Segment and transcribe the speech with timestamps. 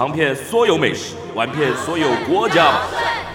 [0.00, 2.80] 尝遍所有美食，玩遍所有国家。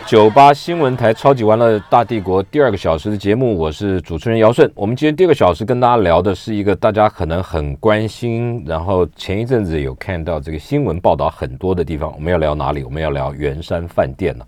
[0.07, 4.67] 九八新闻台超级玩乐大帝国第二个小时的节目，我是主持人姚顺。
[4.73, 12.11] 我们今天第二个小时跟大家聊的是一个大家可能很关心，然后前一阵子有看到这个新闻报道很多的地方。
[12.15, 12.83] 我们要聊哪里？
[12.83, 14.47] 我们要聊圆山饭店了。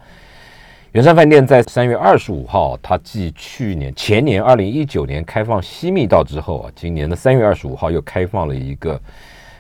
[0.94, 9.00] 圆山饭店在三月二十五号，它继去年前年二零一九年开放西密道之后啊，今年的三月二十五号又开放了一个。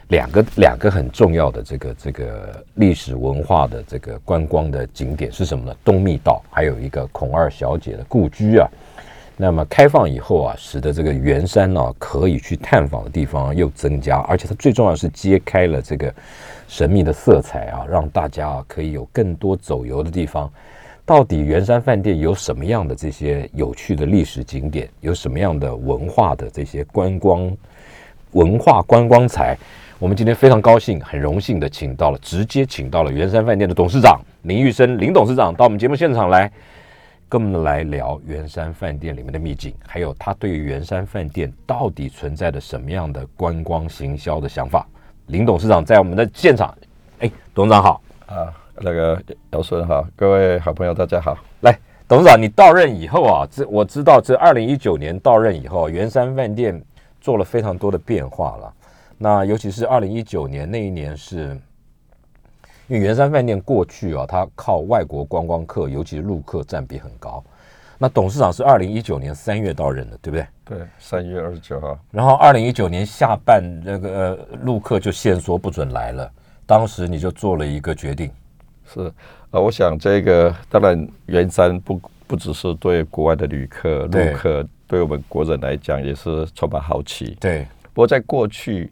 [0.09, 5.75] 两个两个很重要的这个这个历史文化的这个观光的景点是什么呢？
[5.83, 8.67] 东密道，还有一个孔二小姐的故居啊。
[9.35, 16.11] 那么开放以后啊，使得这个圆山呢可以去探访的地方又增加，而且它最重要是揭开了这个
[16.69, 20.49] 神秘的色彩啊，让大家啊可以有更多走游的地方。
[21.05, 24.89] 到底圆山饭店有什么样的这些有趣的历史景点？
[25.01, 27.55] 有什么样的文化的这些观光
[28.31, 29.57] 文化观光财？
[29.99, 36.51] 我们今天非常高兴，很荣幸的请到了，直接请到了圆山饭店的董事长林玉生林董事长到我们节目现场来，
[37.27, 44.85] 跟我们来聊圆山饭店里面的秘境，还有他对于圆山饭店到底存在着什么样的观光行销的想法。
[45.27, 46.77] 林董事长在我们的现场，
[47.17, 51.35] 哎，董事长好啊，那个姚顺好，各位好朋友大家好。
[51.61, 51.75] 来，
[52.07, 56.79] 董事长，你到任以后啊，这我知道，这二零一九年到任以后，圆山饭店
[57.19, 58.73] 做了非常多的变化了。
[59.17, 61.59] 那尤其是二零一九年那一年，是
[62.87, 67.43] 因为圆山饭店过去啊，它靠外国观光客，尤其是陆客占比很高。
[67.97, 70.47] 那董事长是二零一九年三月到任的，对不对？
[70.65, 71.97] 对，三月二十九号。
[72.11, 76.31] 然后二零一九年下半那个陆客就限缩不准来了，
[76.67, 78.29] 当时你就做了一个决定。
[78.85, 79.11] 是
[79.49, 87.35] 啊，我想这个当然圆山不不只是对国外的旅客、陆客，对我们国人来讲也是充满好奇。
[87.39, 88.91] 对，不过在过去。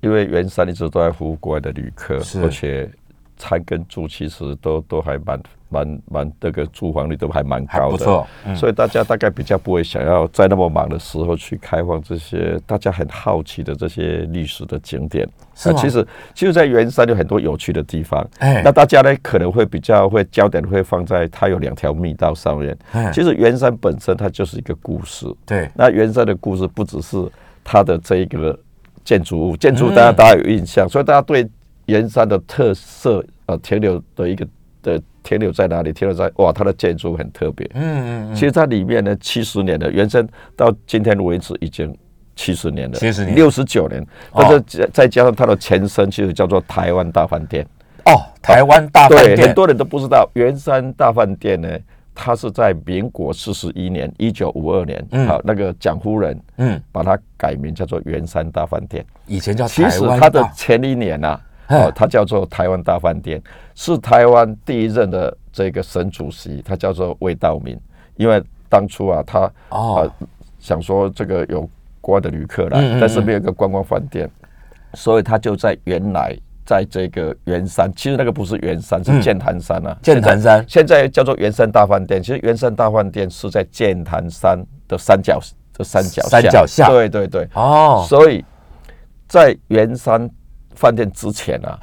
[0.00, 2.90] 因为圆山一直都在服务国外的旅客，而且
[3.36, 5.40] 餐跟住其实都都还蛮
[5.70, 15.26] 蛮蛮这个住房率都还蛮高的，所以大家大概比较不会想要在那么忙的时候去开放这些大家很好奇的这些历史的景点。
[15.54, 18.26] 是其实其实，在圆山有很多有趣的地方。
[18.38, 22.76] 哎，那大家呢可能会比较会焦点会放在它有两条密道上面。
[23.12, 25.26] 其实圆山本身它就是一个故事。
[25.46, 27.16] 对，那圆山的故事不只是
[27.64, 28.58] 它的这一个。
[29.04, 31.48] 建筑物，建筑大家大家有印象，所以大家对
[31.86, 34.46] 盐山的特色呃停留的一个
[34.82, 35.92] 的停留在哪里？
[35.92, 37.68] 停留在哇，它的建筑很特别。
[37.74, 38.34] 嗯嗯嗯。
[38.34, 41.96] 其实它里面呢，七十年的圆山到今天为止已经
[42.36, 44.06] 七十年了，七十年六十九年。
[44.32, 47.66] 但是再再加上它的前身，其实叫做台湾大饭店。
[48.04, 51.68] 哦，台湾大饭店，很多人都不知道圆山大饭店呢。
[52.22, 59.02] 他是在民国四十一年，一九五二年，好，那个蒋夫人，嗯，把它改名叫做圆山大饭店。
[59.26, 63.42] 以前叫其实他的前一年呐，哦，它叫做台湾大饭店，
[63.74, 67.74] 是台湾第一任的这个省主席，他叫做魏道明。
[68.16, 70.04] 因为当初啊，他啊
[70.58, 71.66] 想说这个有
[72.02, 74.30] 国外的旅客来，但是没有一个观光饭店，
[74.92, 76.36] 所以他就在原来。
[76.64, 79.96] 在这个圆山，其实那个不是圆山，是剑潭山啊。
[80.02, 85.40] 剑潭山现在叫做圆山大饭店，其实圆山大饭店是在剑潭山的山脚
[85.74, 86.88] 的山脚山脚下。
[86.88, 87.48] 对对对。
[87.54, 88.06] 哦。
[88.08, 88.44] 所以
[89.26, 90.30] 在圆山
[90.74, 91.78] 饭店之前啊，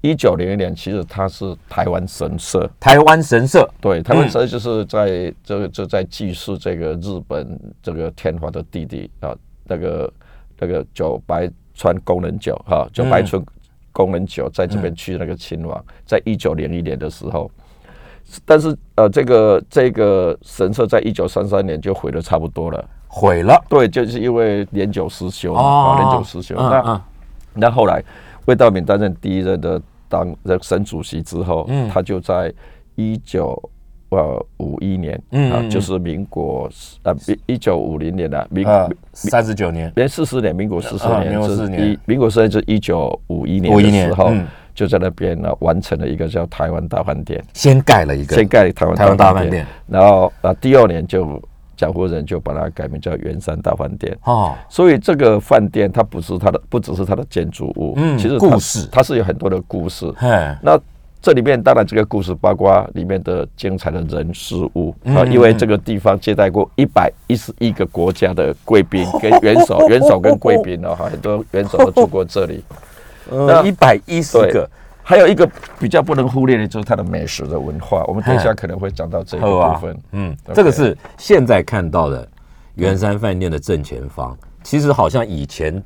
[0.00, 2.70] 一九零一年，其实它是台湾神社。
[2.80, 3.68] 台湾神社。
[3.80, 10.10] 对，台湾神社就是在这个就在祭祀这个日本这个天皇的弟弟啊，那个
[10.58, 13.44] 那个九白川宫人九哈，九白村。
[13.92, 17.50] 工人酒在这边去那个亲王，在一九零一年的时候，
[18.44, 23.60] 但是呃，这个这个神社在一九三三年就毁的差不多了，毁了。
[23.68, 26.54] 对，就是因为年久失修啊，年久失修。
[26.56, 27.02] 那
[27.54, 28.02] 那后来
[28.46, 32.52] 魏道敏担任第一任的当省主席之后，他就在
[32.94, 33.70] 一九。
[34.10, 36.68] 呃，五一年，嗯，就是民国
[37.04, 37.14] 呃，
[37.46, 38.66] 一九五零年的民
[39.12, 44.32] 三十九年，连四十年，民国四十年，民国四年，民国四年是一九五一年的时候，
[44.74, 51.40] 就在那边呢完成了一个叫台湾大饭店，先盖了一个，先盖台湾台湾大饭店，然后啊，第二年就
[51.76, 54.18] 蒋夫人就把它改名叫圆山大饭店。
[54.24, 58.88] 哦，所以这个饭店它不是它的，不只是它的建筑物，嗯，其实故事。
[58.90, 60.12] 它是有很多的故事，
[60.60, 60.76] 那。
[61.22, 65.14] 这里面当然这个故事包括里面的精彩的人事物嗯。
[65.16, 72.64] 啊，因为这个地方接待过一百一十一个国家的贵宾跟元首， 元首跟贵宾哦，很多元首都住过这里。
[73.30, 74.70] 那，一百一十对个，
[75.02, 79.98] 还有一个比较不能忽略的就是它的美食的文化，我们等一下可能会讲到这个部分。
[80.12, 82.26] 嗯这个是现在看到的
[82.76, 85.80] 圆山饭店的正前方，其实好像以前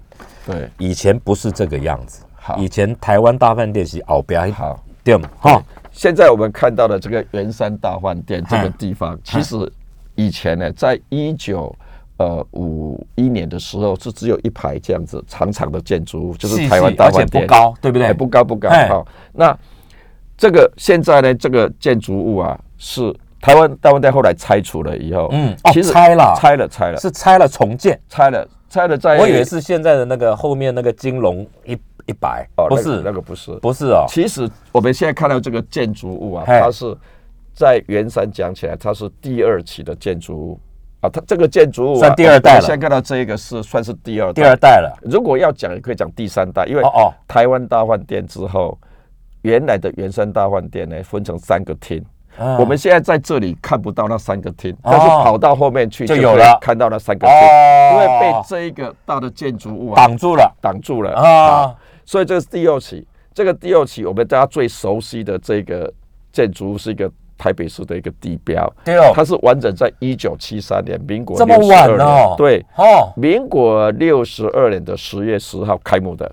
[0.47, 2.57] 对，以前不是这个样子，好。
[2.57, 4.81] 以前台湾大饭店是后边好。
[5.05, 5.63] 店哈，
[5.93, 9.71] 现在我们看到的这个圆山大饭店这个地方，其实
[10.17, 11.73] 以前呢，在一九
[12.17, 18.07] 呃五一年的时候是只有一排这样子长长的建筑物，就是台湾大饭店，不高，对不对？
[18.07, 18.71] 哎不高不高。
[18.71, 19.57] 嗨好，那
[20.37, 26.35] 这个现在呢，这个建筑物啊是台湾大饭店后来拆除了以后，嗯哦其实拆了。
[26.41, 36.97] 拆了，拆了，是拆了重建，拆了，拆了在，我以为是现在的那个后面那个金龙一一百，哦，不是那个那个不是，不是哦，其实我们现在看到这个建筑物啊，它是
[37.55, 40.61] 在圆山讲起来，它是第二期的建筑物。
[41.01, 41.09] 啊。
[41.09, 42.61] 它这个建筑物、啊、算第二代了。
[42.61, 44.43] 现在看到这一个是算是第二代。
[44.43, 47.15] 第二代了，如果要讲，也可以讲第三代，因为哦哦。
[47.29, 48.79] 台湾大饭店之后，
[49.43, 51.99] 原来的圆山大饭店呢分成三个厅。
[52.37, 56.59] 嗯我们现在在这里看不到那三个厅，但是跑到后面去就有了。
[56.61, 57.93] 看到那三个厅，哦。
[57.93, 60.53] 因为被这一个大的建筑物啊挡住了。
[60.61, 61.15] 挡住了。
[61.15, 61.73] 啊，
[62.05, 63.07] 所以这是第二期。
[63.33, 65.93] 这个第二期，我们大家最熟悉的这个
[66.33, 71.99] 建筑物是一个台北市的一个地标，对哦，它是完整在一九七三年，民国这么62晚年。
[71.99, 76.33] 哦对，哦，民国六十二年的十月十号开幕的。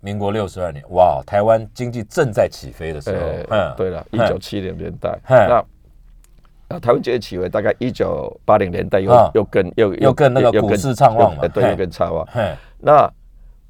[0.00, 5.48] 民国六十二年，哇，台湾经济正在起飞的时候，嗯，对了，一九七零年代，嗯。
[5.48, 11.42] 那啊，台湾经济起飞大概一九八零年代又啊又更又又更那个股市畅旺嘛。
[11.42, 11.70] 又对，嘿。
[11.70, 12.24] 又更畅旺。
[12.78, 13.12] 那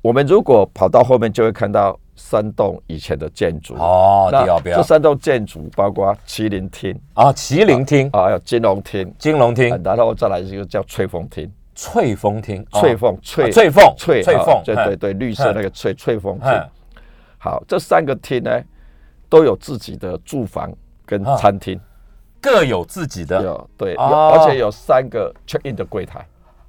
[0.06, 3.74] 我们如果跑到后面，就会看到三栋以前的建筑。
[3.74, 6.96] 哦，那这三栋建筑包括麒麟厅。
[7.14, 9.74] 啊，麒麟厅、啊，还有金龙厅，金龙厅。
[9.74, 12.80] 啊、、然后再来一个叫翠峰厅，翠峰厅、哦。
[12.80, 16.48] 翠凤翠啊翠凤翠啊翠凤嘿对对对，绿色那个翠翠凤厅。
[17.38, 18.62] 好，这三个厅呢
[19.28, 20.72] 都有自己的住房
[21.04, 21.34] 跟啊。
[21.36, 21.80] 餐厅，
[22.40, 23.42] 各有自己的。
[23.42, 26.24] 有对，而且有三个 check in 的柜台，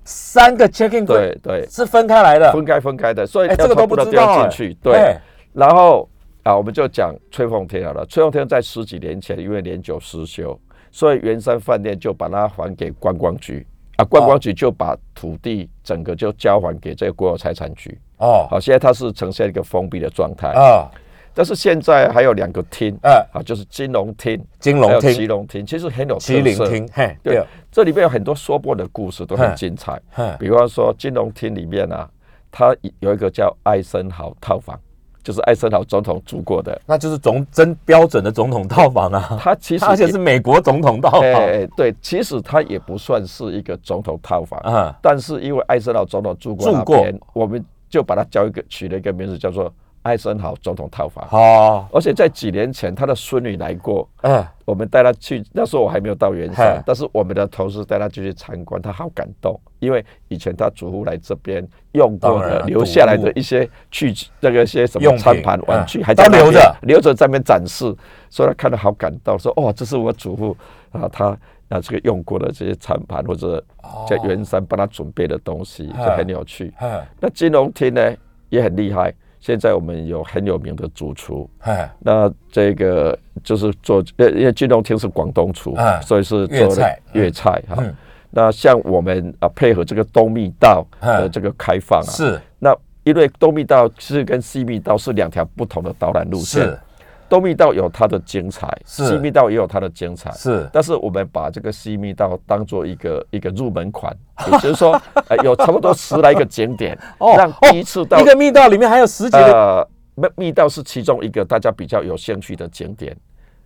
[0.08, 4.74] 三个 checking，对对，是分开来的，分开分开的，所以哎，这个都不知道进去。
[4.82, 5.18] 对哎，
[5.52, 6.08] 然后
[6.44, 8.06] 啊，我们就讲崔凤天好了。
[8.06, 10.58] 崔凤天在十几年前因为年久失修，
[10.92, 13.68] 所以圆山饭店就把它还给观光局
[13.98, 18.00] 啊，观光局就把土地整个就交还给这个国有财产局。
[18.20, 20.90] 哦好，现在它是呈现一个封闭的状态，啊，
[21.38, 26.34] 但是现在还有两个厅，哎，啊，就是金融厅、金还有龙厅、麒龙厅，其实很有特色。
[26.34, 30.02] 麒麟厅，嘿，对对，，这里面有很多说过的故事都很精彩。
[30.10, 32.10] 嘿，比方说金融厅里面啊，
[32.50, 34.80] 它有一个叫艾森豪套房，
[35.22, 36.82] 就是艾森豪总统住过的。
[36.88, 47.06] 那就是总真标准的总统套房啊，它其实而且是美国总统套哎、房，哎对，其实它也不算是一个总统套房，啊，但是因为艾森豪总统住过住过。
[47.34, 49.72] 我们就把它叫一个取了一个名字叫做
[50.02, 51.28] 艾森豪总统套房。
[51.28, 66.04] 好，而且在几年前，他的孙女来过，嗯，我们带他去，那时候我还没有到圆山，但是我们的同事带他进去参观，他好感动，因为以前他祖父来这边用过的、留下来的一些去那个一些什么餐盘、玩具，嗯。
[66.04, 66.76] 还都留着。
[66.84, 67.94] 留着在那边展示，
[68.30, 70.56] 所以他看到好感动，说哦，这是我祖父
[70.92, 71.38] 啊，他
[71.68, 73.62] 啊这个用过的这些餐盘或者
[74.08, 76.74] 在圆山帮他准备的东西，就很有趣。
[76.78, 76.88] 嘿，
[77.20, 78.14] 那金融厅呢
[78.50, 79.14] 也很厉害，
[79.48, 87.78] 现在我们有很有名的主厨，哎，那这个就是做，呃，因为金融厅是广东厨，啊所以是做粤菜粤菜哈。
[87.78, 87.96] 嗯。
[88.30, 91.32] 那像我们啊配合这个东密道的嗯。
[91.32, 92.42] 这个开放啊，是。
[92.60, 92.76] 那
[93.06, 96.80] 因为东密道是跟西密道是两条不同的导览路线是，
[97.30, 100.32] 东密道有它的精彩，是西密道也有它的精彩。
[100.32, 104.16] 是，但是我们把这个西密道当做一个一个入门款，
[104.52, 113.16] 也就是说，呃， 有差不多十来个景点，让第一次到一个密道里面还有十几个呃，密密道是其中一个大家比较有兴趣的景点。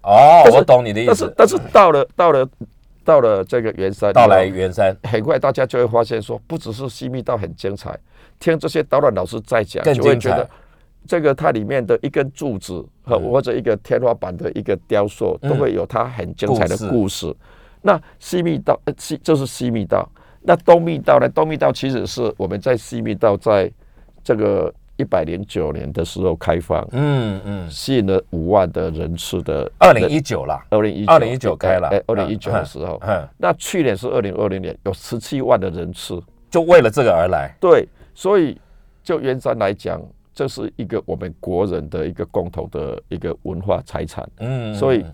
[0.03, 1.09] 哦，我懂你的意思。
[1.09, 2.47] 但是但是到了到了
[3.03, 7.97] 到了这个圆山，到来圆山很快大家就会发现说，不只是西密道很精彩，
[8.39, 10.49] 听这些导览老师在讲，就会觉得
[11.07, 17.33] 这个它里面的一根柱子和或者一个天花板的一个雕塑，都会有它很精彩的故事。
[17.81, 20.07] 那西密道，呃西就是西密道。
[20.43, 21.29] 那东密道呢？
[21.29, 23.71] 东密道其实是我们在西密道在
[24.23, 36.21] 这个一百零九年的时候开放，嗯嗯，吸引了五万的人次的二零一九啦，二零一二零一九开了哎，二零一嗯九的时候，嗯，那去年是二零二零年，有十七万的人次。
[36.49, 37.55] 就为了这个而来。
[37.59, 38.59] 对，所以
[39.03, 40.01] 就圆山来讲，
[40.33, 44.27] 这是一个我们国人的一个共同的一个文化财产。
[44.39, 44.73] 嗯。
[44.73, 45.05] 所以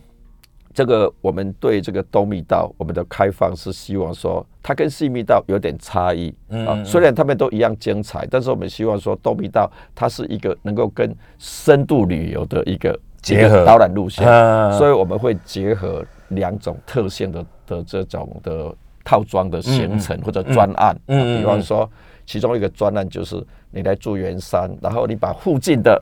[0.73, 6.33] 这个我们对这个东密道我们的开放是希望说，它跟西密道有点差异。
[6.49, 6.83] 啊。
[6.83, 13.65] 虽然他们都一样精彩，但是我们希望说东密道它是一个能够跟深度旅游的一个结合。
[13.65, 14.71] 导览路线，啊。
[14.77, 18.71] 所以我们会结合两种特性的的这种的
[19.03, 20.95] 套装的行程或者专案。
[21.07, 21.37] 嗯嗯嗯。
[21.39, 21.89] 比方说，
[22.27, 25.99] 其中一个专案就是你来住圆山，然后你把附近的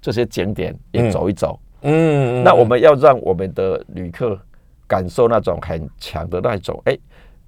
[0.00, 1.58] 这些景点也走一走。
[1.82, 4.36] 嗯那我们要让我们的旅客
[4.88, 6.98] 感受那种很强的那种，哎，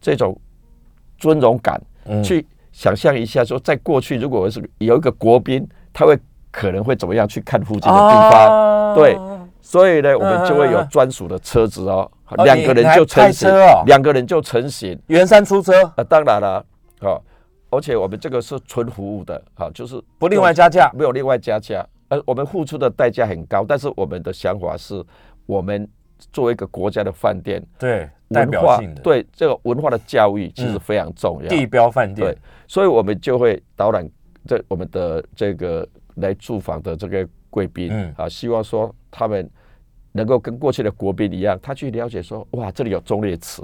[0.00, 0.34] 这种
[1.18, 2.22] 尊荣感，嗯。
[2.22, 6.16] 去想象一下，说在过去如果是有一个国宾，他会
[6.52, 8.92] 可能会怎么样去看附近的地方？
[8.92, 8.94] 啊。
[8.94, 9.18] 对，
[9.60, 13.50] 所以呢，我们就会有专属的车子哦，哦两个人就成型
[13.86, 14.96] 两个人就成型。
[15.08, 15.82] 圆山出车。
[15.96, 16.64] 啊，当然了，
[17.00, 17.20] 哦，
[17.70, 25.02] 而且我们这个是纯服务的，好，就是不另外加价，没有另外加价，呃，我们付出的代价很高，但是我们的想法是，
[25.46, 25.88] 我们
[26.32, 32.28] 作为一个国家的饭店，对，代文化表性的，对这个文化的教育其实嗯非常重要，地标饭店。
[32.28, 34.08] 对，所以我们就会导览
[34.46, 35.86] 这我们的这个
[36.16, 38.12] 来住访的这个贵宾，嗯。
[38.16, 39.48] 啊，希望说他们
[40.12, 43.62] 能够跟过去的国宾一样，他去了解说，哇，这里有忠烈祠。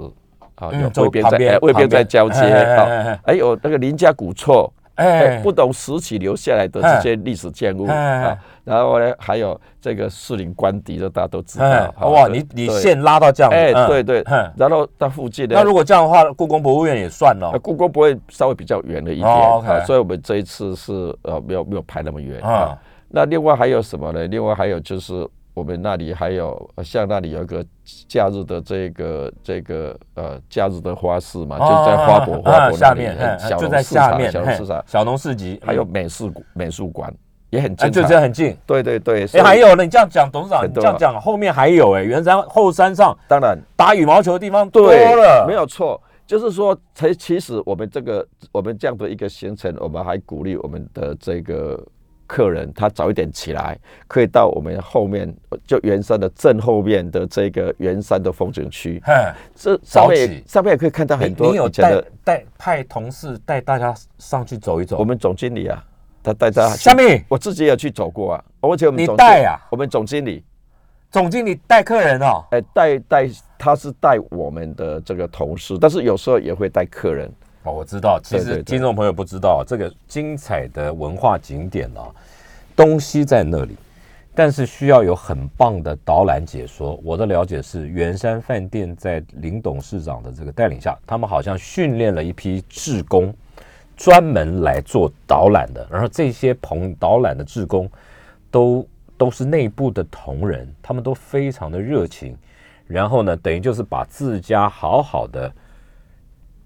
[0.57, 1.87] 啊，卫边在哎卫边。
[1.89, 12.07] 在交接啊哎，还有那个林家古厝，哎哎，不同时期留下来的这些历史建物哎哎啊，然后呢，还有这个士林官邸，这大家都知哎道。
[12.07, 12.81] 啊哇，你你对。
[12.81, 14.21] 线拉到这样子，哎，嗯对对。
[14.25, 22.51] 嗯，然后到附近呢那，如果这样的话，故宫博物院也算了呃，故宫博物院稍微比较远了一点啊，所以我们这一次是呃没有没有排那么远啊。
[22.51, 22.77] 啊。
[23.09, 24.27] 那另外还有什么呢？
[24.27, 25.25] 另外还有就是
[25.57, 27.65] 我们那里还有呃像那里有一个
[28.07, 37.11] 假日的这个这个呃假日的花市嘛，就在花博啊花博下面，呃小嘿就在农市场下面，小农市场，小农市集，还有嗯美术美术馆
[37.49, 38.03] 也很哎，就。
[38.03, 38.55] 这样很近。
[38.67, 45.99] 对对对，所哎，以还有呢，你这样讲，董事长，你这样讲，后面还有哎，圆山后山上当然打羽毛球的地方多对了，没有错。
[46.27, 51.83] 就是说，其其实我们这个我们这样的一个行程，我们还鼓励我们的这个
[52.27, 55.33] 客人，他早一点起来，可以到我们后面
[55.65, 59.01] 就圆山的正后面的这个圆山的风景区。
[59.03, 59.13] 嘿。
[59.55, 64.97] 这上面上面也可以看到很多你有带带派同事带大家上去走一走？
[64.97, 65.83] 我们总经理啊，
[66.21, 70.43] 他带他去下面我自己也去走过啊，而且我们带啊我们总经理
[71.09, 77.31] 总经理带客人哦，哎，带带他是带我们的这个同事，但是有时候也会带客人。
[77.63, 78.19] 哦，我知道。
[78.23, 82.09] 其实听众朋友不知道，这个精彩的文化景点啊，
[82.75, 83.75] 东西在那里，
[84.33, 86.99] 但是需要有很棒的导览解说。
[87.03, 93.33] 我的了解是，圆山饭店在林董事长的这个带领下，他们好像训练了一批志工，
[93.95, 95.85] 专门来做导览的。
[95.89, 97.89] 然后这些朋导览的志工
[98.49, 98.87] 都
[99.17, 102.37] 都是内部的同仁，他们都非常的热情。
[102.85, 105.51] 然后呢，等于就是把自家好好的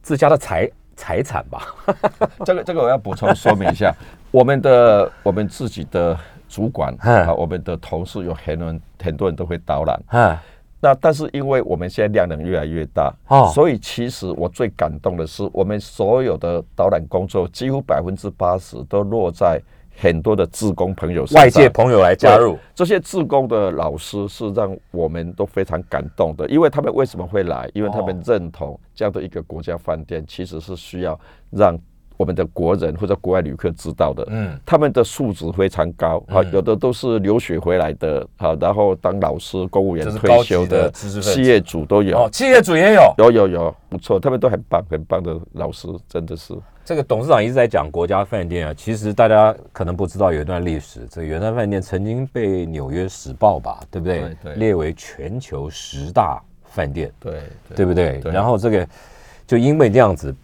[0.04, 0.70] 自家的财
[1.02, 1.74] 财产吧，
[2.46, 3.92] 这个这个我要补充说明一下，
[4.30, 6.16] 我们的我们自己的
[6.48, 10.00] 主管嗯啊，我们的同事有很多人很多人都会导览。
[10.10, 10.38] 哎，
[10.80, 13.50] 那但是因为我们现在量能越来越大，哦。
[13.52, 19.60] 所以其实我最感动的是，我们所有的导览工作几乎百分之八十都落在
[19.98, 27.70] 很多的志工朋友外界朋友来加入，这些志工的老师是让我们都非常感动的，因为他们为什么会来？
[27.74, 31.20] 因为他们认同这样的一个国家饭店其实是需要
[31.52, 31.78] 让
[32.18, 34.24] 我们的国人或者国外旅客知道的。
[34.30, 43.14] 嗯，他们的素质非常高啊，有的都是留学回来的，啊，然后当老师、公务员退休的企业主都有哦，，企业主也有。
[43.18, 46.56] 有有有，不错，他们都很棒，很棒的老师，真的是。
[46.92, 54.20] 这个董事长一直在讲国家饭店啊，其实大家可能不知道有一段历史，这个圆山饭店曾经被《纽约时报》吧，对不对？
[54.20, 57.44] 对对列为全球十大饭店，对
[57.74, 58.20] 对不对？
[58.20, 58.86] 对然后这个
[59.48, 60.36] 就因为这样子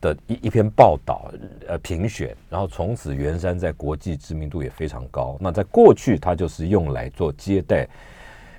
[0.00, 1.28] 的一一篇报道，
[1.66, 5.36] 呃，评选，然后从此圆山在国际知名度也非常高。
[5.40, 7.88] 那在过去，它就是用来做接待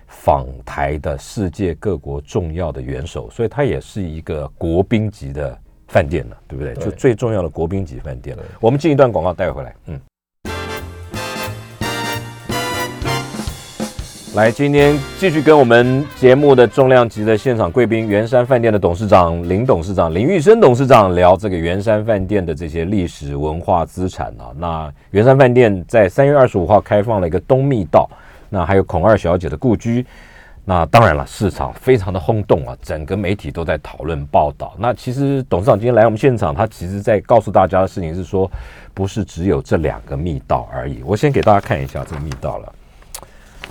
[0.07, 6.73] 访台的世界各国重要的元首，所以它也是一个国宾级的饭店了，对不对？
[6.73, 8.45] 对就最重要的国宾级饭店对。
[8.59, 9.99] 我们进一段广告带回来，嗯。
[14.35, 24.51] 来，今天继续跟我们节目的重量级的现场贵宾，圆山饭店的董事长林董事长林玉生董事长聊这个圆山饭店的这些历史文化资产啊。
[24.57, 28.09] 那圆山饭店在三月二十五号开放了一个东密道，
[28.49, 30.05] 那还有孔二小姐的故居。
[30.67, 34.73] 那当然了，市场非常的轰动啊，整个媒体都在讨论报道。
[34.79, 38.49] 那其实董事长今天来我们现场，他其实在告诉大家的事情是说，
[38.93, 41.03] 不是只有这两个密道而已。
[41.05, 42.73] 我先给大家看一下这个密道了。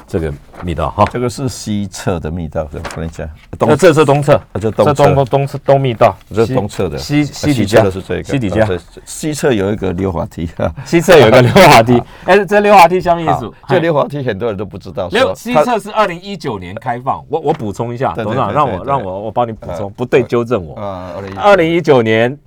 [0.07, 0.33] 这个
[0.63, 3.29] 密道哈，这个是西侧的密道，我跟你讲，
[3.61, 7.83] 那这是东侧，这东东东侧东密道，这是东侧的，西西底下。
[7.83, 8.69] 的是这个，西底下，
[9.05, 10.49] 西侧有一个溜滑梯，
[10.85, 13.21] 西侧有一个溜滑梯， 哎，这溜滑梯什么？
[13.21, 13.51] 意思？
[13.69, 20.75] 这溜滑梯很多人都不知道，溜西侧是二零一九年开放，我我补充一下，董事长让我让我我帮你补充，不对纠正我，
[21.37, 22.39] 二零一九年。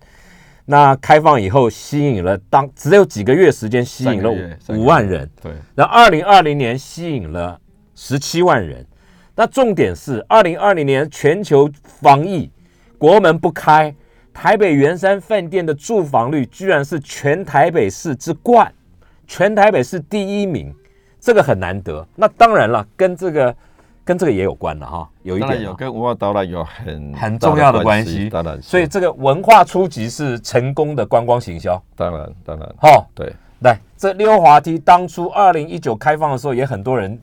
[0.69, 4.29] 那开放以后，吸引了当只有几个月时间，吸引了
[4.67, 5.29] 五万人。
[5.41, 5.53] 对。
[5.73, 7.57] 然后二零二零年吸引了
[7.95, 8.85] 十七万人。
[9.33, 12.51] 那重点是二零二零年全球防疫，
[12.97, 13.95] 国门不开，
[14.33, 18.69] 台北圆山饭店的住房率居然是全台北市之冠，
[19.25, 20.75] 全台北市第一名，
[21.17, 22.05] 这个很难得。
[22.15, 23.55] 那当然了，跟这个。
[24.07, 37.19] 跟这个也有关了哈，有一点有跟文化导览有很很重要的关系，当然，所以这个文化初级是成功的观光行销，当然当然，好，对，来这溜滑梯当初二零一九开放的时候也很多人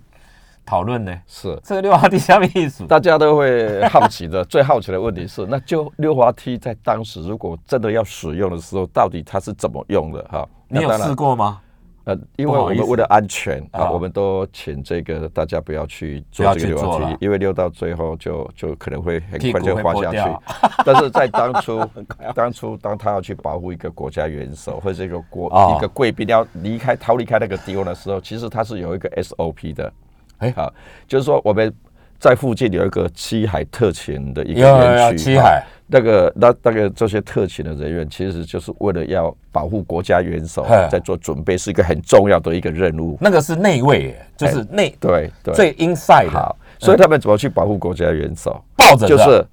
[0.66, 1.58] 讨论呢，是。
[1.64, 2.84] 这个溜滑梯下面意思？
[2.84, 10.22] 大家都会好奇的，最好奇的问题是， 那就溜滑梯在当时如果真的要使用的时候，到底它是怎么用的？
[10.30, 11.60] 哈，你有试过吗？
[12.04, 20.36] 呃，因为我们为了安全啊，我们都请这个大家不要去做这个溜滑梯，因为溜到最后就就可能会很快就滑下去。
[20.84, 21.80] 但是在当初，
[22.34, 29.92] 当初当他要去保护一个国家元首或者一个国一个贵宾要离开逃离开那个地方的时候，其实他是有一个 SOP 的。
[30.38, 30.72] 哎，好，
[31.08, 31.72] 就是说我们
[32.18, 35.64] 在附近有一个七海特勤的一个园区，七海。
[35.86, 43.18] 那个那那个这些特勤的人员，其实就是为了要保护国家元首，在做准备，是一个很重要的一个任务。
[43.20, 45.54] 那个是内卫，就是内对对。
[45.54, 48.62] 最 inside 好，所以他们怎么去保护国家元首？
[48.76, 49.46] 抱着就是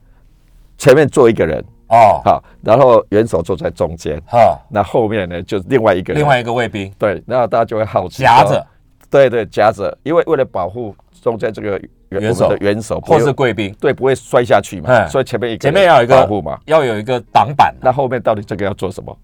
[0.77, 8.65] 前面坐一个人哦，好，然后元首坐在中间，好，那后面呢就是另外一个另外一个卫兵，对，那大家就会好奇夹着，
[9.09, 11.79] 对对夹着，因为为了保护中间这个。
[12.19, 15.07] 元首的元首或是贵宾，对，不会摔下去嘛。
[15.07, 17.73] 所以前面一个前面要有一个保护嘛，要有一个挡板。
[17.79, 19.17] 那后面到底这个要做什么？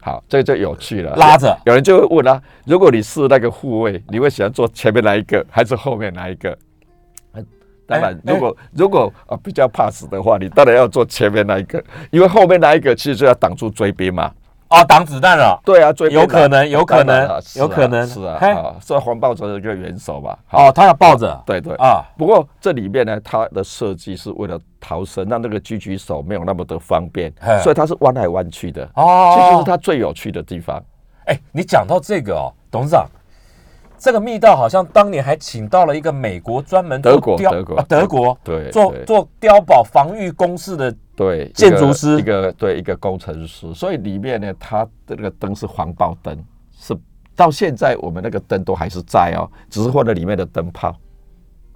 [0.00, 1.16] 好，这就有趣了。
[1.16, 6.56] 拉着，有人就会问啊：如果你是那个护卫，你会喜欢坐前面那一个，还是后面那一个？
[7.84, 11.82] 当然，如果如果啊比较怕死的话，你当然要坐前面那一个，
[12.12, 14.30] 因为后面那一个其实就要挡住追兵嘛。
[14.74, 15.60] 啊，挡子弹了？
[15.64, 20.38] 对啊，最有可能，有可能，有可能是啊，是黄抱着一个元首吧？
[20.50, 22.02] 哦，他要抱着，对对啊。
[22.18, 27.32] 不过这里面呢，他的设计是为了逃生，让那个狙击手没有那么的方便，
[27.62, 28.88] 所以他是弯来弯去的。
[28.94, 30.82] 哦，这就是他最有趣的地方。
[31.26, 33.06] 哎，你讲到这个哦，董事长。
[33.96, 46.36] 这个密道好像当年还请到了一个美国专门德国德国德国对做做碉堡防御工事的对建筑师一个对一个工程师，所以里面呢，它的那个灯是黄爆灯，
[46.76, 46.96] 是
[47.36, 50.96] 到现在我们那个灯都还是在哦，只是换了里面的灯泡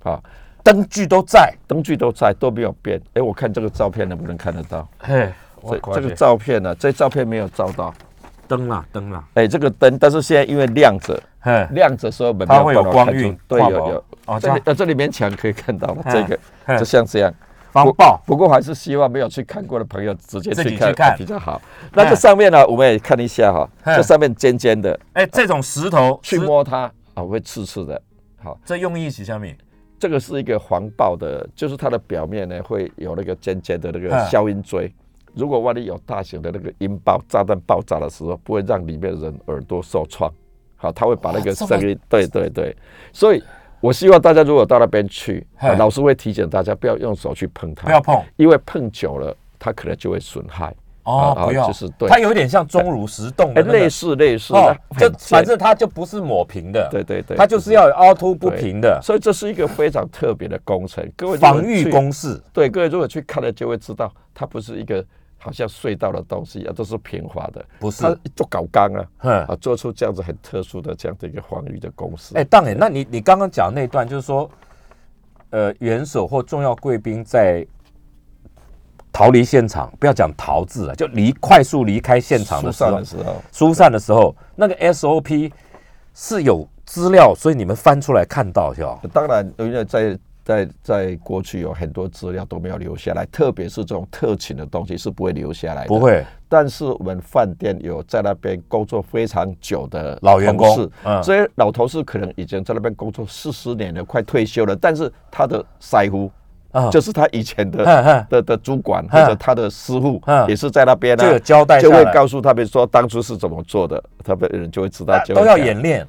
[0.03, 0.21] 啊，
[0.63, 3.01] 灯具都在，灯具都在都没有变。
[3.15, 4.89] 哎，我看这个照片能不能看得到？
[4.99, 7.95] 嘿，这这个照片呢，这照片没有照到。
[8.47, 11.23] 灯啊灯啊，哎，这个灯，但是现在因为亮着，
[11.73, 14.05] 亮着时候它会有光晕，对，有有。
[14.25, 16.39] 哦，这里呃这里面墙可以看到这个，
[16.79, 17.31] 就像这样
[17.73, 18.21] 防爆。
[18.27, 21.61] 不过还是希望没有去看过的朋友直接去看比较好。
[21.93, 28.01] 那这上面呢，我们也看一下哈，这上面尖尖的，哎，这种石头去摸它啊会刺刺的。
[28.43, 29.57] 好，这用意是下面，
[29.99, 34.93] 这个是一个防爆的，就是它的表面呢会有那个尖尖的那个消音锥。
[35.35, 40.33] 如果万一有大型的那个音爆炸弹爆炸的时候，不会让里面人耳朵受创。
[40.77, 42.75] 好，它会把那个声音，对对对。
[43.13, 43.43] 所以
[43.81, 45.47] 我希望大家如果到那边去，
[45.79, 50.75] 老师会提醒大家不要用手去碰它，不要碰，因为碰久了它可能就会损害。
[51.05, 54.53] 哦，不要，就是对，它有点像钟乳石洞，类似类似，
[54.99, 59.01] 就反正它就不是抹平的，对对对，它就是要凹凸不平的。
[59.03, 62.39] 所以这是一个非常特别的工程，各位防御工事。
[62.53, 65.05] 对，各位如果去看了就会知道，它不是一个。
[65.39, 68.03] 好像隧道的东西啊，都是平滑的，不是？
[68.03, 72.37] 它做搞钢啊，啊，做出这样子很特殊的这样的一个防御的公式。
[72.37, 74.51] 哎，当然，那你你刚刚讲那段，就是说，
[75.51, 77.65] 呃，元首或重要贵宾在
[79.13, 83.01] 逃离现场，不要讲逃字了，就离快速离开现场的时候，
[83.53, 85.53] 疏散的时候，那个 SOP
[86.15, 89.01] 是有资料，所以你们翻出来看到，是吧？
[89.13, 95.89] 当然，因为在在在过去有很多资料都没有留下来，特别是这种特勤的东西是不会留下来的。
[95.89, 106.31] 不，会，但是我们饭店有在那边工作非常久的老员工嗯这些老同事可能已经在那边工作四十年了，快退休了，但是他的腮乎。
[106.71, 116.07] 啊就是他以前的的的主管或者他的师傅也是在那边呢、就有交代就会告诉他们说当初是怎么做的，他们人就会知道大，都要演练。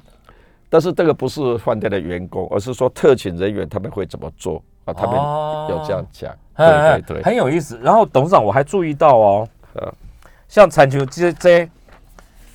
[0.70, 4.94] 但是这个不是饭店的员工，而是说特勤人员他们会怎么做啊？
[4.94, 5.66] 他们哦。
[5.68, 6.66] 有这样讲，对
[7.02, 7.78] 对对，很有意思。
[7.82, 9.92] 然后董事长，我还注意到哦呃，
[10.48, 11.68] 像铲球这这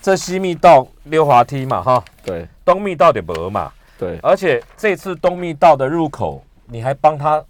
[0.02, 2.48] 这西密道溜滑梯嘛，哈，对。
[2.64, 4.18] 东密道的没嘛，对。
[4.24, 7.44] 而且这次东密道的入口，你还帮他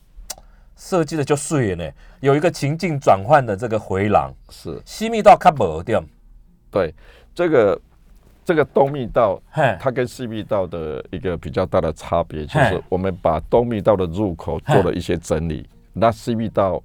[0.75, 4.33] 设计的就碎了呢，有一个情境转换的这个回廊。
[4.49, 6.03] 是，西密道看无点，
[6.69, 6.93] 对
[7.33, 7.79] 这个
[8.45, 9.41] 这个东密道，
[9.79, 16.81] 它跟西密道的一个比较大的差别就是，我们把东密道的入口做了一些整理，那西密道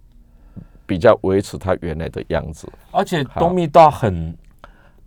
[0.87, 2.67] 比较维持它原来的样子。
[2.91, 4.35] 而且东密道很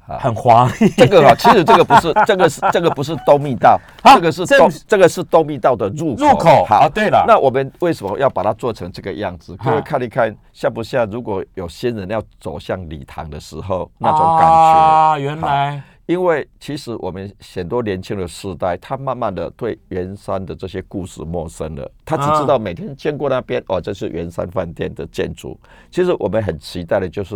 [0.06, 6.24] 很华丽，这个啊， 其实这个不是，这个是这个不是东密道，啊这个是这东这个是东密道的入口。
[6.24, 6.66] 入口。
[6.66, 6.82] 好。
[6.82, 9.56] 啊，对了，那我们为什么要把它做成这个样子？
[9.58, 11.10] 各位啊看一看像不像？
[11.10, 14.46] 如果有新人要走向礼堂的时候，那种感觉。
[14.46, 25.58] 啊，原来因为其实我们很多年轻的世代，他慢慢的对圆山的这些故事陌生了，他只知道每天经过那边，哦，这是圆山饭店的建筑。
[25.90, 27.36] 其实我们很期待的就是，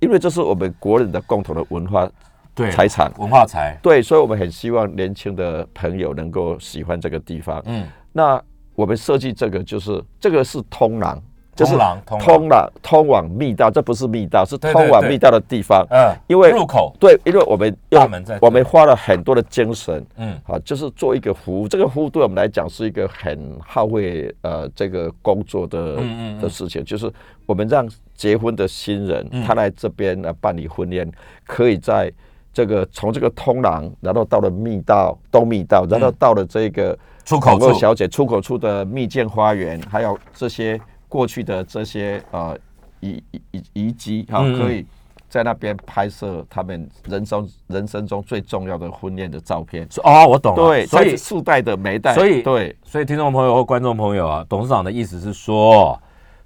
[0.00, 2.10] 因为这是我们国人的共同的文化
[2.52, 3.12] 对财产。
[3.16, 7.62] 文化财，对，所以我们很希望年轻的朋友能够喜欢这个地方。
[7.66, 8.42] 嗯，那
[8.74, 11.22] 我们设计这个就是这个是通廊，
[11.54, 11.76] 就是
[12.20, 15.86] 通了通往密道，这不是密道，是通往密道的地方。
[15.90, 21.68] 嗯，因为入口，对，因为我们用大门在这我们花了很多的精神，嗯，啊，就是做一个服务。
[21.68, 27.10] 这个服务对我们来讲是一个很耗费呃这个工作的嗯的事情，就是
[27.46, 29.44] 我们让结婚的新人、嗯。
[29.44, 31.10] 他来这边来办理婚宴，
[31.46, 32.12] 可以在
[32.52, 37.72] 这个从这个通廊，然后到了密道东密道，然后到了这个嗯出口处。
[37.74, 40.80] 小姐出口处的蜜饯花园，还有这些
[41.14, 42.58] 过去的这些呃
[42.98, 44.84] 遗遗遗遗迹哈，可以
[45.28, 49.86] 在那边拍摄他们人生人生中最重要的婚宴的照片。
[50.02, 55.96] 哦，我懂了，对，所以在世代的每一代，所以对所以听众朋友或观众朋友啊，董事长的意思是说，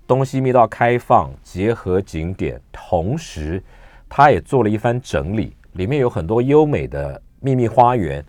[0.06, 3.62] 东西密道开放结合景点，同时
[4.06, 8.22] 他也做了一番整理，里面有很多优美的秘密花园。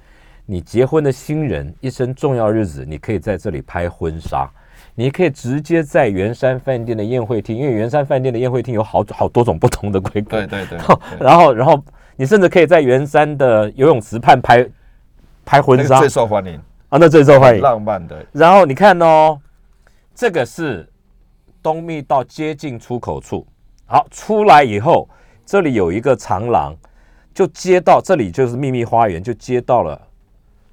[0.46, 4.50] 你结婚的新人一生重要日子，你可以在这里拍婚纱，
[5.00, 10.78] 你可以直接在圆山饭店的宴会厅，因为圆山饭店的宴会厅有好好多种不同的规格，对对 对，
[11.22, 11.82] 然后然后
[12.18, 14.70] 你甚至可以在圆山的游泳池畔拍
[15.46, 16.60] 拍婚纱那个最受欢迎，
[16.90, 17.62] 啊，那最受欢迎。
[17.62, 19.40] 浪漫的，然后你看哦，
[20.14, 20.86] 这个是
[21.64, 23.48] 东密道接近出口处。
[23.86, 25.08] 好，出来以后，
[25.46, 26.76] 这里有一个长廊，
[27.34, 29.98] 就接到这里就是秘密花园，就接到了。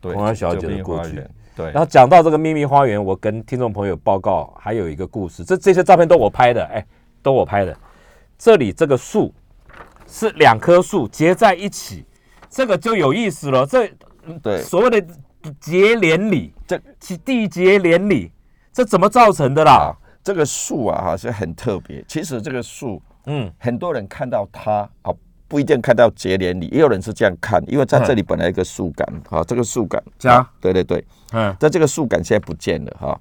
[0.01, 1.23] 对，红安小姐的故居
[1.57, 6.87] 对然，后讲到这个秘密花园，我跟听众朋友报告，还有一个故事，这这些照片都我拍的，哎，
[7.23, 7.75] 都我拍的。
[8.38, 9.35] 这里这个树
[10.07, 12.05] 是两棵树结在一起，
[12.51, 13.64] 这个就有意思了。
[13.66, 13.90] 这
[14.42, 15.07] 对所谓的
[15.59, 18.31] 结连理，这其地结连理，
[18.73, 22.05] 这怎么造成的啦啊？，这个树啊哈是很特别。
[22.07, 25.14] 其实这个树，嗯，很多人看到它啊，
[25.49, 31.03] 不一定看到结连理，也有人是这样看，因为在这里本来一个树干，啊，这个树干加啊对对对，
[31.37, 33.20] 嗯，但这个树干现在不见了哈。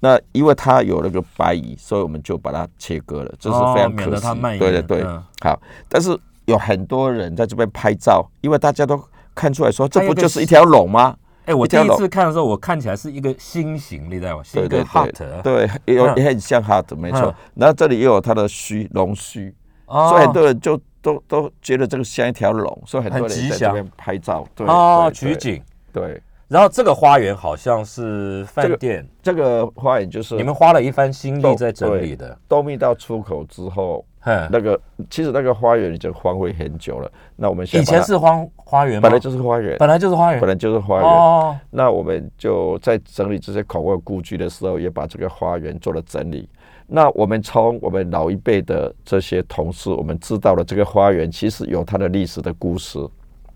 [0.00, 4.58] 那因为它有那个白蚁，所以我们就把它切割了，这是非常可惜。
[4.58, 5.58] 对对对，嗯好。
[5.88, 9.00] 但是有很多人在这边拍照，因为大家都
[9.34, 11.16] 看出来说，这不就是一条龙吗？
[11.46, 14.42] 哎，我第一次看的时候，我看起来是一个心形，你知道吗？
[14.42, 17.34] 是一个对对对，对，有嗯也很像 heart，没错嗯。
[17.54, 19.54] 然后这里也有它的须龙须，
[19.86, 24.46] 哦所以很多人就都都觉得这个像一条龙，所以很多人在这边拍照。
[24.54, 25.62] 对哦对对取景。
[25.92, 32.38] 对，然后这个花园好像是饭店，这个花园就是你们花了一番心力在整理的。
[32.46, 34.80] 豆密到出口之后，哼，那个
[35.10, 37.10] 其实那个花园已经荒废很久了。
[37.34, 39.02] 那我们现以前是荒花园吗？
[39.02, 40.48] 本来就是花园，本来就是花园本。
[40.48, 41.04] 来就是花园。
[41.04, 46.48] 哦，那我们就在整理这些考古故居的时候，也把这个花园做了整理。
[46.86, 53.04] 那我们从我们老一辈的这些同事，我们知道了这个花园其实有它的历史的故事。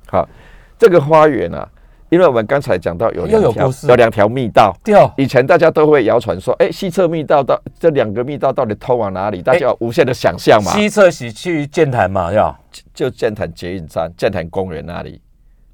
[0.08, 0.28] 好，
[0.76, 1.68] 这个花园啊，
[2.10, 9.40] 因为我们刚才讲到有又两条有两条密道，掉以前大家都会谣传说，哎，西侧密道到这两个密道到底通往哪里？
[9.40, 10.72] 大家有无限的想象嘛。
[10.72, 12.54] 西侧是去剑潭嘛，要。
[12.94, 15.20] 就剑潭捷运站、剑潭公园那里，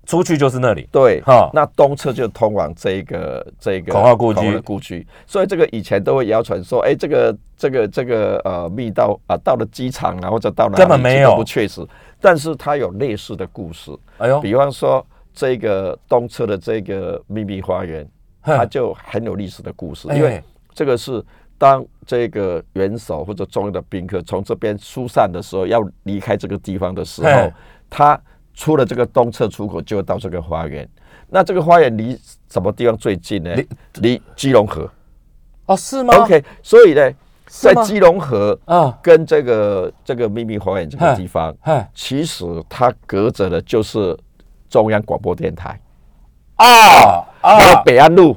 [0.06, 0.88] 出去就是那里。
[0.90, 1.50] 对，哈。
[1.52, 4.52] 那东侧就通往这个这个孔化故居。
[4.52, 11.36] 的故居，所以这个以前都会谣传说，哎，这个这个这个呃密道啊，到了机场啊，或者到哪里根本没有。
[11.36, 11.86] 不确实，
[12.20, 15.04] 但是它有类似的故事，哎呦，比方说
[15.36, 18.08] 这个东侧的这个秘密花园，
[18.42, 20.16] 它就很有历史的故事，哎。
[20.16, 20.42] 因为
[20.74, 21.24] 这个是
[21.58, 27.52] 当这个元首或者重要的宾客从这边疏散的时候，要离开这个地方的时候嘿，
[27.88, 28.20] 他
[28.54, 30.88] 出了这个东侧出口，就会到这个花园。
[31.28, 32.18] 那这个花园离
[32.48, 33.54] 什么地方最近呢？
[34.00, 34.20] 离？
[34.34, 34.88] 基隆河。
[35.66, 37.10] 哦，是吗？OK，所以呢，
[37.46, 41.56] 在基隆河啊，跟这个这个秘密花园这个地方，
[41.94, 44.16] 其实它隔着的就是
[44.76, 45.80] 中央广播电台。
[46.56, 46.66] 啊
[47.42, 48.36] 然后啊北安路，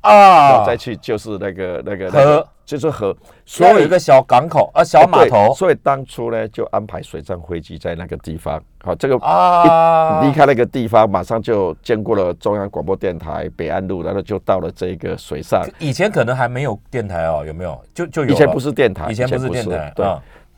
[0.00, 8.62] 然啊后再去就是那个那个河就是河，所以有一个小港口啊，小码头所以当初呢就安排水上飞机在那个地方。
[8.84, 15.64] 好，这个啊，离开那个地方，马上就经过了中央广播电台北安路，然后就到了这个水上。
[15.80, 17.80] 以前可能还没有电台哦，有没有？
[17.92, 20.06] 就就有，以前不是电台，以前不是电台，对。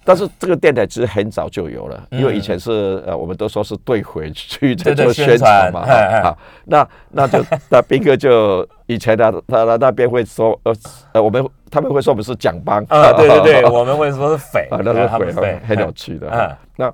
[0.04, 2.20] 啊但是这个电台其实很早就有了，嗯。
[2.20, 6.36] 因为以前是呃，我们都说是对回去在做宣传嘛，啊，
[6.66, 10.74] 那那就那斌哥就以前他，他他那边会说呃
[11.12, 16.58] 呃，我们他们会说我们是蒋帮啊，对对对，我们会说是匪啊，那是匪很有趣的。
[16.76, 16.92] 那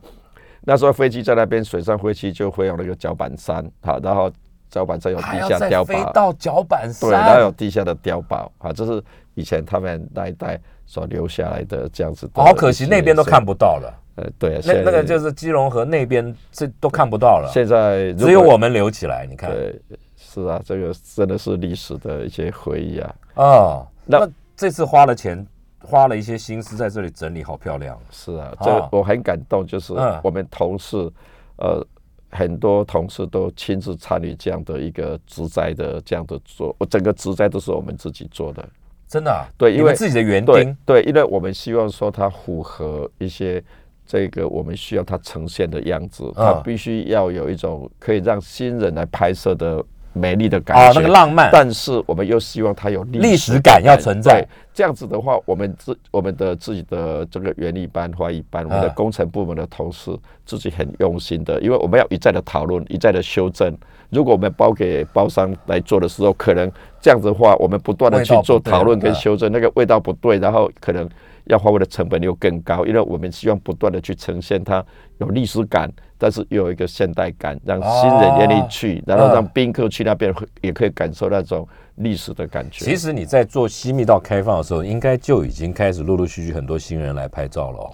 [0.62, 4.30] 那时候飞机在那边，水上飞机就会有那个脚板山，好，然后
[4.70, 9.02] 脚板山有地下碉堡，飞到脚板对，然后有，地下的碉堡，啊，这是
[9.34, 13.40] 以前他们那一代所留下来的这样子好可惜那边都看。
[13.44, 19.80] 不到了，呃，对，那那个就是基隆河那边这都看不到了，现在只有我们留起来，你看，对，
[20.16, 23.14] 是啊，这个真的是历史的一些回忆啊。
[23.36, 25.46] 哦，那那这次花了钱，
[25.80, 30.96] 花了一些心思在这里整理，好漂亮，是啊，啊这个我很感动，就是嗯我们同事，
[31.58, 31.86] 呃，
[32.30, 38.68] 很多同事都亲自参与这样的一个植栽的这样的做，我整个植栽都是我们自己做的。
[39.10, 43.60] 真的啊，对因为自己的园对丁，对，因为我们希望说它符合一些
[44.06, 51.00] 这个我们需要它呈现的样子，它嗯必须要有一种可以让新人来拍摄的美丽的感哦，觉。
[51.00, 54.40] 那个浪漫，但是我们又希望它有历史史感要存在。
[54.40, 58.92] 对，这样子的话，我们自我们的自己的这个园艺班、花艺班，我们的啊。
[58.94, 63.76] 工程部门的同事自己很用心的，因为我们要一再的讨论，一再的修正。
[64.10, 66.68] 如果我们包给包商来做的时候，可能
[67.00, 71.08] 这样子的话，我们不断的去做讨论跟啊修正，那个味道不对，然后可能
[71.44, 74.84] 要花费的成本又更高，因为我们希望不断的去呈现它
[75.18, 82.84] 有历史感，但是又有一个现代感，让新人愿意去，然后让嗯宾客去那边会也可以感受那种历史的感觉。
[82.84, 87.90] 其实你在做西密道开放的时候，应该就已经开始陆陆续续很多新人来拍照了哦。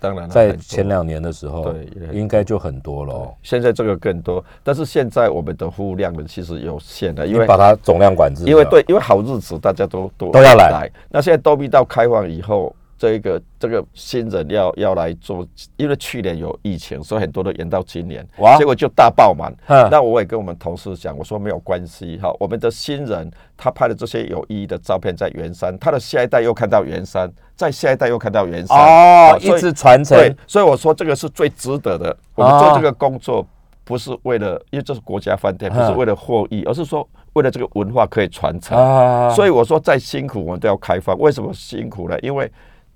[0.00, 3.12] 当然了在前两年的时候，对应该就很多了。
[3.12, 3.34] 哦。
[3.42, 10.90] 现在这个更多，但是现在我们的服务量呢其实有限的，因为把它总量管制，因为对，因为好日子大家都都都要来。
[11.08, 19.54] 那现在多密道开放以后，这一个这个新人要要来做，因为去年有疫情，所以很多都延到今年哇，结果就大爆满。
[19.68, 32.16] 嗯那我也跟我们同事讲，我说没有关系哈，我们的新人他拍的这些有意义的照片在圆山，他的下一代又看到圆山，在下一代又看到圆山，哦，一直传承对，所以我说这个是最值得的。
[32.34, 33.46] 我们做这个工作
[33.84, 38.76] 不是为了，因为这是国家饭店，不是嗯为了获益，而是说为了这个文化可以传承。
[38.76, 39.30] 啊。
[39.30, 41.16] 所以我说再辛苦我们都要开放。
[41.18, 42.18] 为什么辛苦呢？
[42.20, 42.50] 因为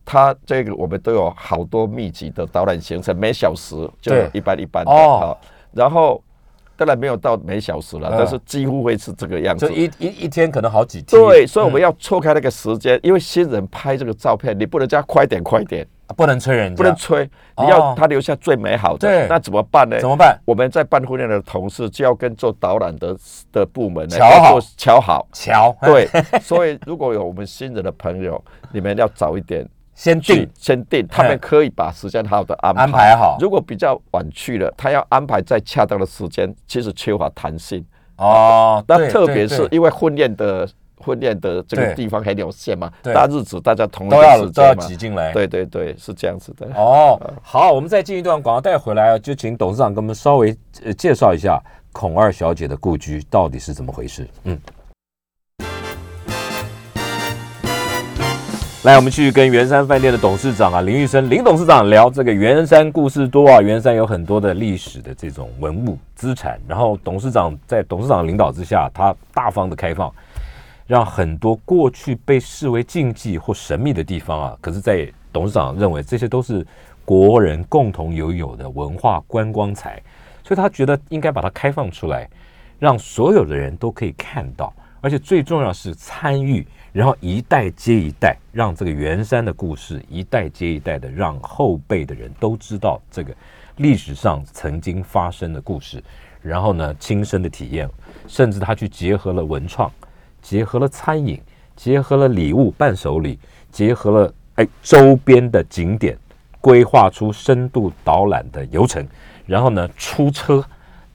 [0.05, 5.19] 它这个我们都有好多密集的导览行程，每小时就有一般一般的哦。
[5.21, 5.41] 好，
[5.73, 6.23] 然后
[6.77, 8.17] 当然没有到每小时了，嗯。
[8.19, 9.69] 但是几乎会是这个样子。
[9.69, 15.87] 就一一一天可能好几天，对，所以我们嗯要错开那个时间，因为新人拍这个照片，你不能叫他快点快点，
[16.17, 17.25] 不能催人家，不能催，
[17.57, 17.69] 你哦。
[17.71, 19.21] 要他留下最美好对。
[19.21, 19.29] 的。
[19.29, 20.01] 那怎么办呢？
[20.01, 20.37] 怎么办？
[20.45, 23.17] 我们在办婚宴的同事就要跟做导览的
[23.53, 24.55] 的部门呢，瞧好。
[24.55, 25.29] 要做瞧好。
[25.33, 26.09] 瞧，对，
[26.43, 29.71] 所以如果有我们新人的朋友，你们要早一点去
[30.03, 30.51] 先定。
[30.59, 32.83] 先定，他们可以把时间好好的安排。
[32.83, 33.37] 安排好。
[33.39, 37.85] 如果比较晚去了，他要安排在恰当的时间，其实缺乏弹性。
[38.17, 38.83] 哦。
[38.89, 43.15] 那特别是因为婚宴的婚宴的这个地方很有限嘛，对。
[43.15, 46.67] 大日子大家同一都要个时都要挤进来，对对对，是这样子的。
[46.75, 51.63] 哦，好，我们再进一段广告带回来，就请董事长给我们稍微呃介绍一下
[51.93, 54.27] 孔二小姐的故居到底是怎么回事。
[54.43, 54.59] 嗯，
[58.85, 70.13] 来，我们去跟圆山饭店的董事长啊林玉生林董事长聊这个圆山故事多啊，圆山有很多的历史的这种文物资产，然后董事长在董事长领导之下，他大方的开放。
[70.89, 76.67] 让很多过去被视为禁忌或神秘的地方啊，可是，在董事长认为这些都是
[77.05, 80.03] 国人共同拥有的文化观光财，
[80.43, 82.29] 所以他觉得应该把它开放出来，
[82.81, 93.35] 让所有的人都可以看到，而且最重要是参与，然后一代接一代，让这个圆山的故事一代接一代的，让后辈的人都知道这个
[93.77, 96.03] 历史上曾经发生的故事，
[96.43, 97.89] 然后呢亲身的体验，
[98.29, 99.91] 甚至他去结合了文创，
[100.43, 101.41] 结合了餐饮，
[101.75, 103.39] 结合了礼物伴手礼，
[103.71, 106.15] 结合了哎周边的景点，
[106.61, 109.07] 规划出深度导览的游程，
[109.47, 110.63] 然后呢出车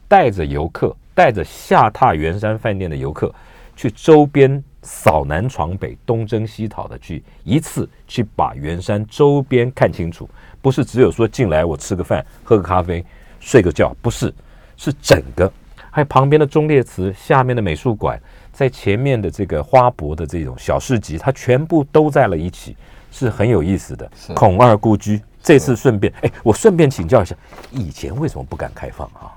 [0.08, 3.32] 带着游客，带着下榻圆山饭店的游客，
[3.76, 10.28] 去周边扫南闯北、东征西讨的去一次去把圆山周边看清楚，
[10.62, 13.04] 不是只有说进来我吃个饭、喝个咖啡、
[13.40, 14.32] 睡个觉，不是，
[14.76, 15.52] 是整个，
[15.90, 18.20] 还有旁边的忠烈祠、下面的美术馆，
[18.52, 22.76] 在前面的这个花博的这种小市集，它全部都在了一起，
[23.10, 24.10] 是很有意思的。
[24.34, 27.36] 孔二故居，这次顺便，哎，我顺便请教一下，
[27.70, 29.34] 以前为什么不敢开放啊？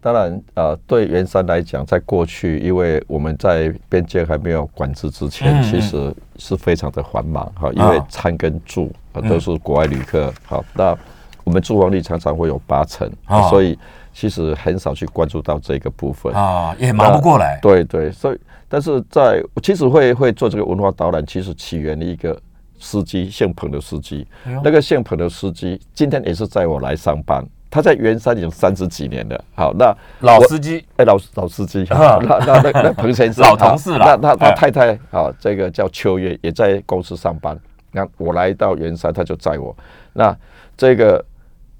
[0.00, 10.96] 好，当然，呃，对圆山来讲，在过去，因为我们在边界还没有管制之前，嗯其实是非常的繁忙哈，因为啊餐跟住啊都是国外旅客，好，那
[11.44, 13.78] 我们住房率常常会有八成啊，所以
[14.12, 16.32] 其实很少去关注到这个部分。
[16.34, 17.58] 啊，也忙不过来。
[17.62, 22.38] 对对，所以但是在其实会会做这个文化导览，其实起源的一个
[22.78, 24.26] 司机姓彭的司机，
[24.62, 29.44] 那个姓彭的司机今天也是载我来上班，他在圆山已经三十几年了。
[29.54, 37.58] 好，那老司机哎，老老司机，啊那那那那彭先生， 老同事了啊那他他哎太太啊，这个叫秋月，也在公司上班。
[37.92, 39.76] 那我来到圆山，他就载我。
[40.12, 40.36] 那
[40.76, 41.24] 这个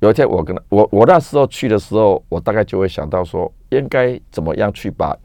[0.01, 5.17] 有一天我跟他，我我那时候去的时候，我大概就会想到说，应该怎么样去把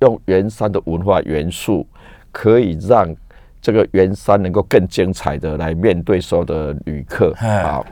[0.00, 1.86] 用圆山的文化元素，
[2.30, 3.14] 可以让
[3.60, 7.84] 这个圆山能够更精彩的来面对所有的旅客啊。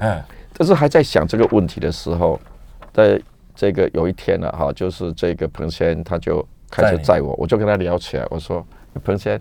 [0.57, 2.41] 嗯，但是还在想这个问题的时候，
[2.93, 3.21] 在
[3.55, 8.67] 这个有一天呢、哈，就是这个彭先他就开始载我，我就跟他聊起来，我说
[9.05, 9.41] 彭先，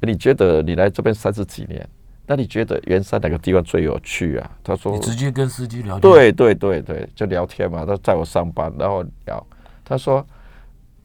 [0.00, 1.88] 你觉得你来这边三十几年，
[2.26, 4.50] 那你觉得圆山哪个地方最有趣啊？
[4.62, 6.00] 他说你直接跟司机聊天。
[6.00, 9.46] 对对对对，就聊天嘛，他载我上班，然后聊，
[9.84, 10.24] 他说。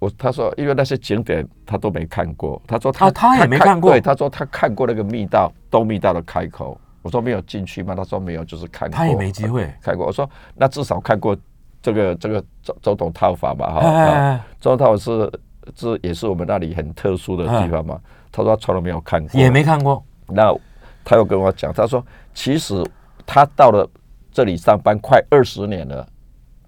[0.02, 2.60] 我他说，因为那些景点他都没看过。
[2.66, 6.76] 他说他、啊他也没看过对，他说他看过那个密道东密道的开口。
[7.02, 7.96] 我说没有进去吗？
[7.96, 8.96] 他说没有，就是看过。
[8.96, 9.72] 他也没机会。
[9.82, 10.06] 看过。
[10.06, 11.36] 我说那至少看过
[11.82, 15.32] 这个这个周周董套房吧，哈、周董是
[15.76, 18.00] 这也是我们那里很特殊的地方嘛。
[18.32, 20.04] 他说他从来没有看过，也没看过。
[20.28, 20.56] 那
[21.04, 22.84] 他又跟我讲，他说其实
[23.26, 23.90] 他到了
[24.32, 26.08] 这里上班快二十年了，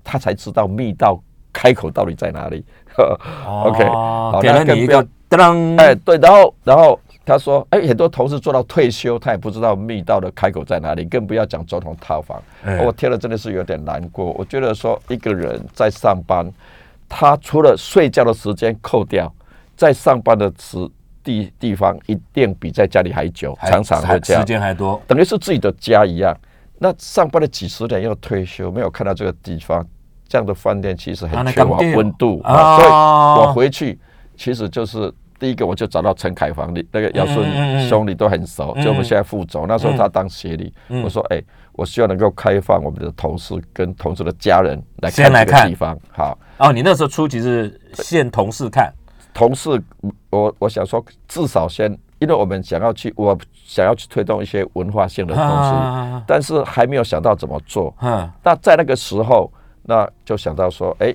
[0.04, 1.22] 他才知道密道
[1.54, 2.66] 开口到底在哪里。
[3.48, 3.80] OK，
[4.42, 12.42] 给了你一个当，哎，对，然后然后他说，哎，很多同事做到退休，他也不知道密道的开口在哪里，更不要讲总统套房。
[12.64, 14.32] 哎我听了真的是有点难过。
[14.38, 16.46] 我觉得说一个人在上班，
[17.08, 19.34] 他除了睡觉的时间扣掉，
[19.76, 20.78] 在上班的时
[21.24, 25.02] 地地方一定比在家里还久，还常常会这样时，间还多。
[25.08, 26.36] 等于是自己的家一样。
[26.80, 29.88] 那上班了几十年又退休，没有看到这个地方，
[30.28, 32.90] 这样的饭店其实啊很缺乏温度啊啊，所以
[33.48, 33.98] 我回去
[34.36, 38.82] 其实就是第一个我就找到陈凯房，你那个姚顺嗯兄弟都很熟，嗯。
[38.82, 46.40] 就我们现在副总，那时候他当协理，我说哎，我希望能够开放我们的同事跟同事的家人来看这个地方，好。
[46.60, 48.90] 哦，你那时候初期是现同事看，
[49.34, 49.70] 同事，
[50.30, 56.24] 我我想说，至少先，因为我们想要去，我想要去推动一些文化性的东西，啊。
[56.26, 57.94] 但是还没有想到怎么做。
[58.02, 59.52] 嗯，那在那个时候，
[59.82, 61.14] 那就想到说，哎，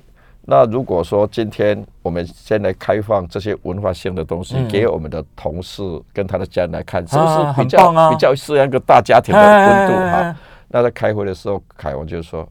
[0.51, 10.35] 那如果说今天我们先来开放这些文化性的东西，给我们的同事跟他的家人来看，是不是比较、比较适应一个大家庭的温度哈？
[10.69, 12.49] 那在开会的时候，凯文就说。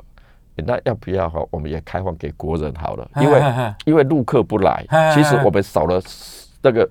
[0.58, 1.40] 诶那要不要哈？
[1.52, 3.42] 我们也开放给国人好了，因为
[3.86, 4.84] 因为陆客不来
[5.14, 6.02] 其实我们少了
[6.64, 6.90] 那个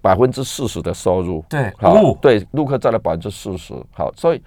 [0.00, 1.44] 百分之四十的收入。
[1.48, 3.74] 对好哦，对，陆客占了百分之四十。
[3.90, 4.40] 好，所以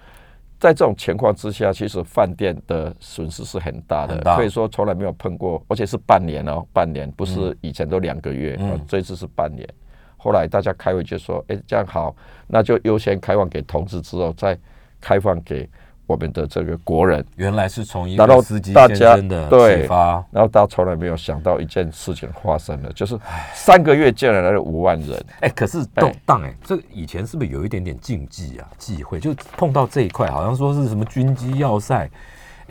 [0.62, 7.26] 在这种情况之下，其实饭店的损失是很大的可以说从来没有碰过，而且是半年哦，半年不嗯。
[7.26, 9.68] 是以前都两个月，哦这次是半年。
[10.16, 12.14] 后来大家开会就说，哎，这样好，
[12.46, 14.56] 那就优先开放给同志，之后再
[15.00, 15.68] 开放给
[16.06, 17.24] 我们的这个国人。
[17.36, 23.18] 原来是从一个司机先大家生的对启发，然后大家从来没有想到一件事情发生了，就是
[23.54, 25.24] 三个月竟然来了五万人。
[25.40, 28.68] 哎，可是哎动荡哎，这个以前是不是有一点点禁忌啊？
[28.78, 32.10] 忌讳，就碰到这一块，好像说是什么军机要塞，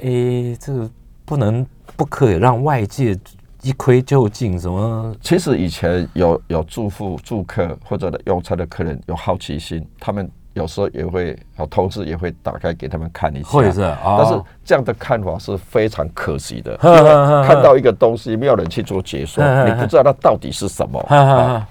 [0.02, 0.90] 哎，这个
[1.26, 1.66] 不能
[1.96, 3.18] 不可以让外界
[3.62, 21.68] 一窥究竟，什么其实以前有有住户、住客或者用餐的客人有好奇心，他们有时候也会，好同事也会打开给他们看一下，会是啊但是这样的看法是非常可惜的，呵因为呵呵看到一个东西，没有人去做解说你不知道它到底是什么。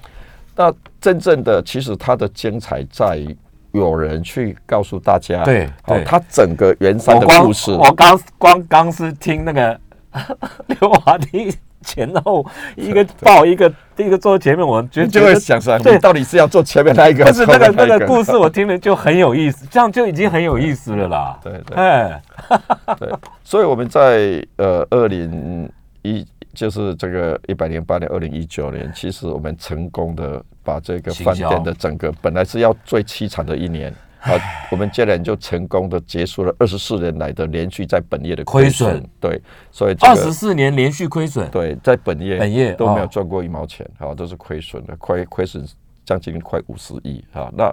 [0.57, 3.37] 那真正的其实它的精彩在于
[3.73, 9.81] 有人去告诉大家，对好对，它整个圆山的故事，我刚光刚是听那个
[10.67, 11.53] 刘华听
[11.83, 12.45] 前后
[12.77, 15.99] 一个抱一个第一个坐前面，我觉得就会想说，对。
[15.99, 18.07] 到底是要坐前面那一个，但是那个那个？
[18.07, 21.39] 故事我听了就很有意思，这样就已经很有意思了啦。
[21.43, 21.77] 对 对。
[21.77, 22.23] 哎，
[22.99, 23.11] 对，
[23.45, 25.71] 所以我们在呃二零
[26.03, 33.95] 一就是这个一百零八年二零一九年，其实我们成功的把这个饭店的整个本来是要最凄惨的一年。
[34.21, 34.39] 啊，
[34.71, 38.91] 我们竟然就成功的结束了二十四年来的连续在本业的亏亏损。
[38.93, 45.67] 损，对，所以二十四年连续亏损，对在本业本业都没有哦赚过一毛钱，好，都是亏损的，亏亏损
[46.05, 47.65] 将近快五十亿啊，那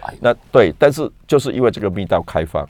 [0.00, 2.66] 哎那对，但是就是因为这个密道开放，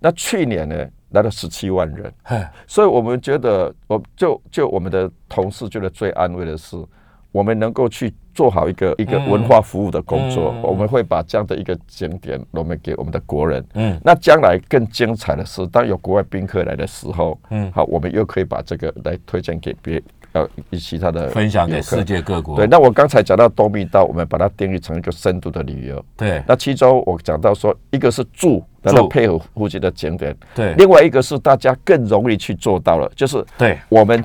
[0.00, 6.76] 那去年呢来了十七万人，哎，所以我们觉得，我就就我们的同事觉得最安慰的是，
[7.32, 10.62] 我们能够去做好一个一个文化服务的工作，嗯。
[10.62, 13.64] 我们会把这样的一个景点，我们给我们的国人。
[13.74, 14.00] 嗯。
[14.04, 17.68] 那将来更精彩的是，当有国外宾客来的时候，嗯。
[17.72, 20.00] 好，我们又可以把这个来推荐给别
[20.34, 22.04] 呃其他的分享给世。
[22.04, 22.54] 界各国。
[22.54, 26.04] 对，那我刚才讲到多密道，我们把它定义成一个深度的旅游。
[26.16, 26.40] 对。
[26.46, 30.74] 那其中我讲到说，一个是住，然后配合附近的景点，对。
[30.74, 34.24] 另外一个是大家更容易去做到了，就是对，我们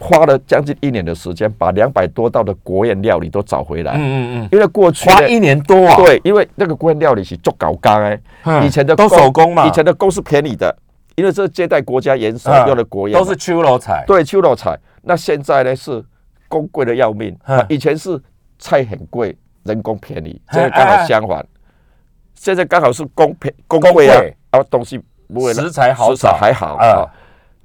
[0.00, 3.92] 花了将近一年的时间，把两百多道的国宴料理都找回来。
[3.94, 5.96] 嗯嗯嗯，因为过去呢花一年多啊。
[5.96, 9.66] 对，因为那个国宴料理是做搞干哎，嗯以前的都手工嘛。
[9.66, 10.74] 以前的工是便宜的，
[11.16, 14.04] 因为这是接待国家元首嗯用的国宴嘛，都是秋老菜。
[14.06, 14.78] 对秋肉菜。
[15.02, 16.04] 那现在呢是
[16.48, 17.36] 工贵的要命。
[17.46, 18.20] 嗯，以前是
[18.58, 21.46] 菜很贵，人工便宜，哎现在刚好相反，
[22.34, 25.00] 现在刚好是工便工贵啊然后东西
[25.32, 26.86] 不会食材好食材还好啊。
[26.86, 27.08] 啊。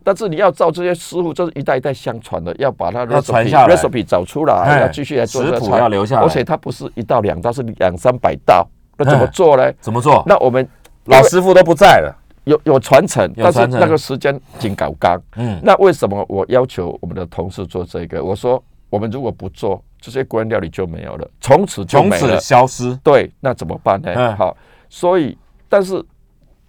[0.04, 5.44] 但是你要照这些师傅，这是一代一代相传的，要把它要传下 recipe 来 recipe 找出哎来，要继续来做
[5.78, 9.74] 要留下来而且它不是一道两道，是两三百道，那怎么哎做呢？
[9.80, 10.24] 怎么做？
[10.28, 10.68] 那我们
[11.06, 12.20] 老师傅都不在了。
[12.46, 15.18] 有有传承，但是那个时间紧搞刚。
[15.38, 18.22] 嗯，那为什么我要求我们的同事做这个？
[18.22, 22.38] 我说我们如果不做，这些国人料理就没有了，从此就从此。
[22.42, 22.94] 消失。
[23.02, 24.12] 对，那怎么办呢？
[24.14, 24.58] 嗯好，
[24.90, 25.38] 所以
[25.70, 26.04] 但是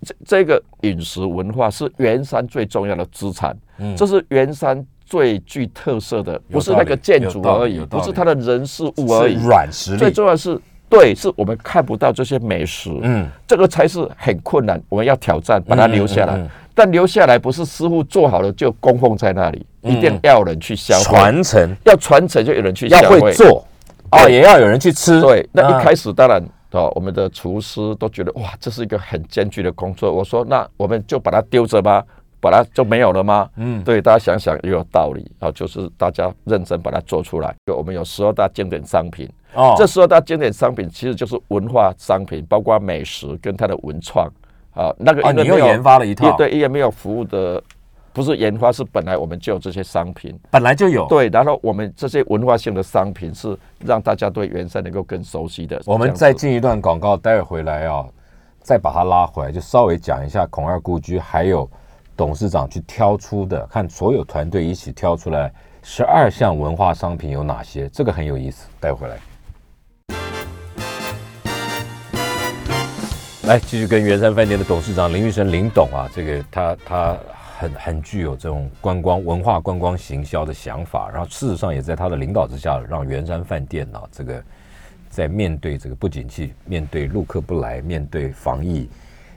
[0.04, 10.10] 这这个饮食文化是圆山最重要的资产，嗯这是圆山最具特色的，不是那个建筑而已，不是它的人事物而已，软实最。
[10.12, 10.60] 重要的是。
[10.86, 16.36] 对，是我们看不到这些美食，嗯，这个才是很困难，我们要挑战把它留下来。
[16.36, 23.18] 嗯嗯嗯但留下来不是师傅做好了就供奉在那里，一定要有人去消费，传承要传承就有人去要消费。
[23.18, 23.66] 会做
[24.12, 25.20] 哦，也要有人去吃。
[25.20, 26.40] 对，那啊一开始当然
[26.74, 30.12] 哦，我们的厨师都觉得哇，这是一个很艰巨的工作。
[30.12, 32.04] 我说那我们就把它丢着吧？
[32.40, 33.48] 把它就没有了吗？
[33.56, 37.54] 嗯对，大家想想也有道理啊，就是大家认真把它做出来。
[37.64, 44.26] 就我们有十二大经典商品，哦，这十二大经典商品其实就是文化商品，包括美食跟它的文创
[44.74, 44.92] 啊。
[44.98, 47.62] 那个哦，因为没有你又研发了一套，也对，也没有服务的，
[48.14, 50.38] 不是研发，是本来我们就有这些商品。
[50.48, 51.04] 本来就有。
[51.08, 55.82] 对，然后我们这些文化性的商品是让大家对元山能够更熟悉的。
[55.84, 58.06] 我们再进一段广告，待会回来啊，
[58.62, 61.68] 再把它拉回来，就稍微讲一下孔二故居，还有
[62.16, 65.52] 董事长去挑出的，看所有团队一起挑出来
[65.82, 68.68] 十二项文化商品有哪些，这个很有意思。
[68.78, 69.16] 待会回来。
[73.48, 77.16] 来，继续跟圆山饭店的董事长林玉生林董啊，这个他他
[77.56, 84.42] 很很具有这种观光文化观光行销的想法，然后事实上也在他的领导之下，让圆山饭店啊这个
[85.08, 88.88] 在面对这个不景气、面对陆客不来、面对防疫，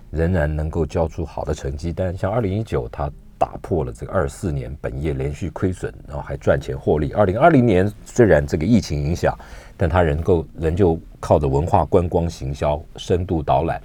[0.09, 1.93] 仍然能够交出好的成绩。
[1.93, 7.11] 但像二零一九，他打破了这个二四年本业连续亏损，然后还赚钱获利。
[7.11, 9.37] 二零二零年虽然这个疫情影响，
[9.77, 13.79] 但他仍够仍旧靠着文化观光行销深度导览，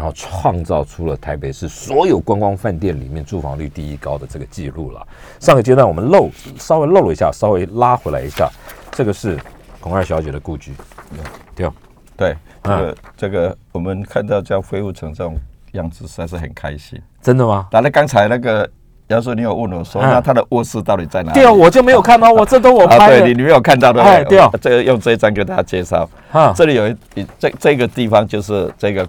[0.00, 5.06] 然后创造出了台北市所有观光饭店里面住房率第一高的这个记录了。
[5.38, 8.48] 上个阶段我们漏稍微漏了一下，稍微拉回来一下，
[8.92, 9.38] 这个是
[9.78, 10.72] 孔二小姐的故居，
[11.54, 11.72] 对哦。
[12.16, 15.36] 对，这嗯个这个我们看到这样恢复成这种
[15.72, 16.98] 样子，实在是很开心。
[17.20, 17.68] 真的吗？
[17.70, 18.66] 当然，刚才那个
[19.08, 21.38] 杨叔，你有问我说，嗯那他的卧室到底在哪里？
[21.38, 23.20] 对啊，我就没有看到，我这都我啊，拍的。
[23.20, 24.38] 对你你没有看到的对？
[24.62, 26.08] 这个用这一张给大家介绍。
[26.32, 29.06] 啊这里有一一这这个地方就是这个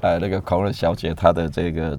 [0.00, 1.98] 呃那个孔乐小姐她的这个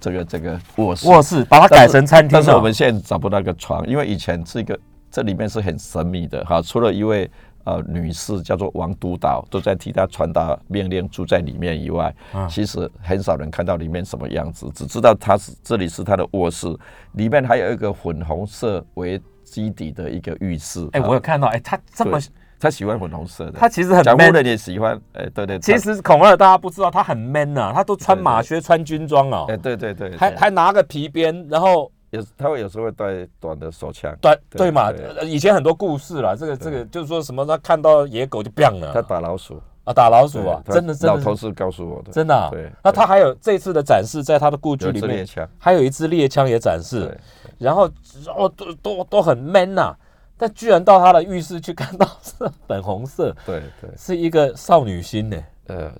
[0.00, 1.08] 这个这个卧室。
[1.08, 2.42] 卧室把它改成餐厅了。
[2.42, 4.78] 但是我们现在找不到那个床，因为以前是一个
[5.10, 7.30] 这里面是很神秘的哈，除了一位
[7.64, 12.14] 呃女士叫做王督导，都在替他传达命令，住在里面以外，
[12.48, 16.66] 其实很少人看到里面什么样子，只知道他是这里是他的卧室，
[17.12, 20.88] 里面还有一个粉红色为基底的一个浴室。
[20.92, 22.18] 哎，我有看到，哎，他这么。
[22.60, 25.58] 他喜欢粉红色的，他其实很 man 的也喜欢，哎，对对。
[25.58, 29.46] 其实孔二大家不知道，他很 man 呐，他都穿马靴、穿军装哦。
[29.48, 34.14] 哎，对对对，还还拿个皮鞭，然后有他会有时候会带短的手枪。
[34.20, 34.92] 短对嘛，
[35.24, 38.92] 以前很多故事啦，这个这个就是说什么，他看到野狗就变了。
[38.92, 41.16] 他打老鼠啊，打老鼠啊，真的真的。
[41.16, 42.48] 老头是告诉我的，真的。
[42.50, 42.70] 对。
[42.84, 45.26] 那他还有这次的展示，在他的故居里面，
[45.58, 47.18] 还有一支猎枪也展示，
[47.56, 47.88] 然后
[48.36, 49.96] 哦都都都很 man 呐。
[50.40, 52.32] 但居然到他的浴室去看到是
[52.66, 55.36] 粉红色，对对，是一个少女心呢。
[55.66, 55.92] 呃，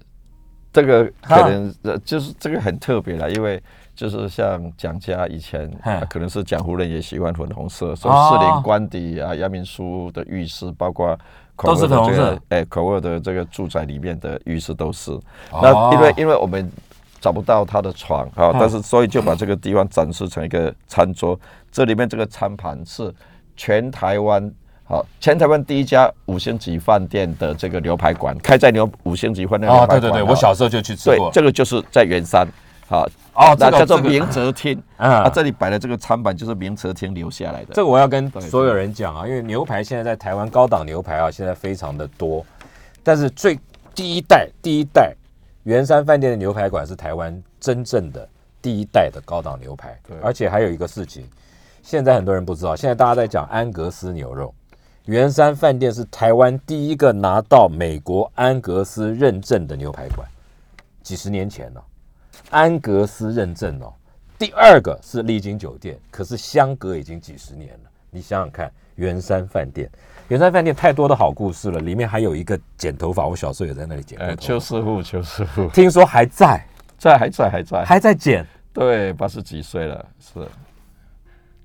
[0.73, 3.63] 这个可能呃就是这个很特别了，因为
[3.95, 5.71] 就是像蒋家以前
[6.09, 11.15] 可能是蒋夫人也喜欢粉红色，说士林官邸啊、阳明书的浴室，包括
[11.59, 12.39] 都是粉红色。
[12.49, 15.11] 哎，口味的这个住宅里面的浴室都是。
[15.53, 16.73] 那因为因为我们
[17.21, 21.39] 找不到他的床啊，但是所以就把这个地方展示成一个餐桌，
[21.71, 23.15] 这里面这个餐盘是。
[23.61, 24.51] 全台湾
[24.85, 30.01] 好，全台湾第一家五星级饭店的这个牛排馆，开在牛五星级饭店牛排馆。
[30.01, 31.31] 对对对，我小时候就去吃过。
[31.31, 32.49] 这个就是在圆山，
[32.89, 35.29] 好哦，那叫做明泽厅啊。
[35.29, 37.75] 这里摆的这个餐板就是明泽厅留下来的。
[37.75, 42.43] 这个我要跟所有人讲啊，因为牛排现在在台湾高档牛排啊，现在非常的多，
[43.03, 43.61] 但是最
[43.95, 45.15] 第一代第一代
[45.65, 48.27] 圆山饭店的牛排馆是台湾真正的
[48.63, 51.29] 第一代的高档牛排，而且还有一个事情。
[51.83, 54.55] 现在很多人不知道，现在大家在讲安格斯牛肉。
[55.07, 60.29] 圆山饭店是台湾第一个拿到美国安格斯认证的牛排馆，
[61.03, 61.83] 几十年前了，
[62.51, 63.93] 安格斯认证哦。
[64.39, 67.91] 第二个是丽晶酒店，可是相隔已经几十年了。
[68.11, 69.91] 你想想看，圆山饭店，
[70.29, 74.37] 圆山饭店太多的好故事了，里面还有一个剪头发，我小时候也在那里剪过。
[74.37, 76.65] 邱师傅，邱师傅，听说还在，
[76.99, 78.47] 在还在还在还在剪。
[78.73, 80.47] 对，八十几岁了，是。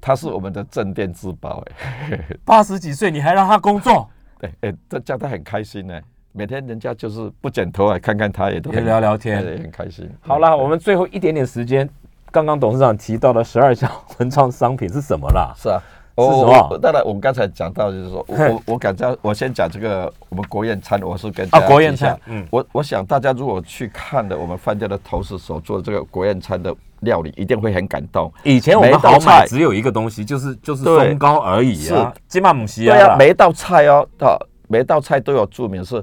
[0.06, 4.08] 他是我们的镇店之宝哎， 八十几岁你还让他工作？
[4.38, 6.00] 对，哎，这叫他很开心呢。
[6.32, 10.08] 每天人家就是不剪头啊，看看他也都聊聊天，也很开心。
[10.22, 11.90] 好了，我们最后一点点时间，
[12.30, 15.52] 刚刚董事长提到的十二项 文创商品是什么啦？
[15.58, 15.82] 是啊。
[16.16, 28.32] 哦，当然，我们刚才讲到，就是说我我敢讲，我先讲这个我们国宴餐，我是跟啊国宴餐，嗯，我我想大家如果去看的我们饭店的同事所做的这个国宴餐的料理，一定会很感动。
[28.44, 34.40] 以前我们好买只有一个东西，就是就是松糕而已啊，金马母西啊，对啊，每一道菜哦，啊，
[34.70, 36.02] 每一道菜都有注明是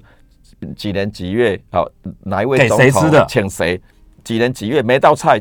[0.77, 1.89] 几年几月，好
[2.25, 3.81] 哪一位总统请谁，
[4.23, 5.41] 几年几月，每一道菜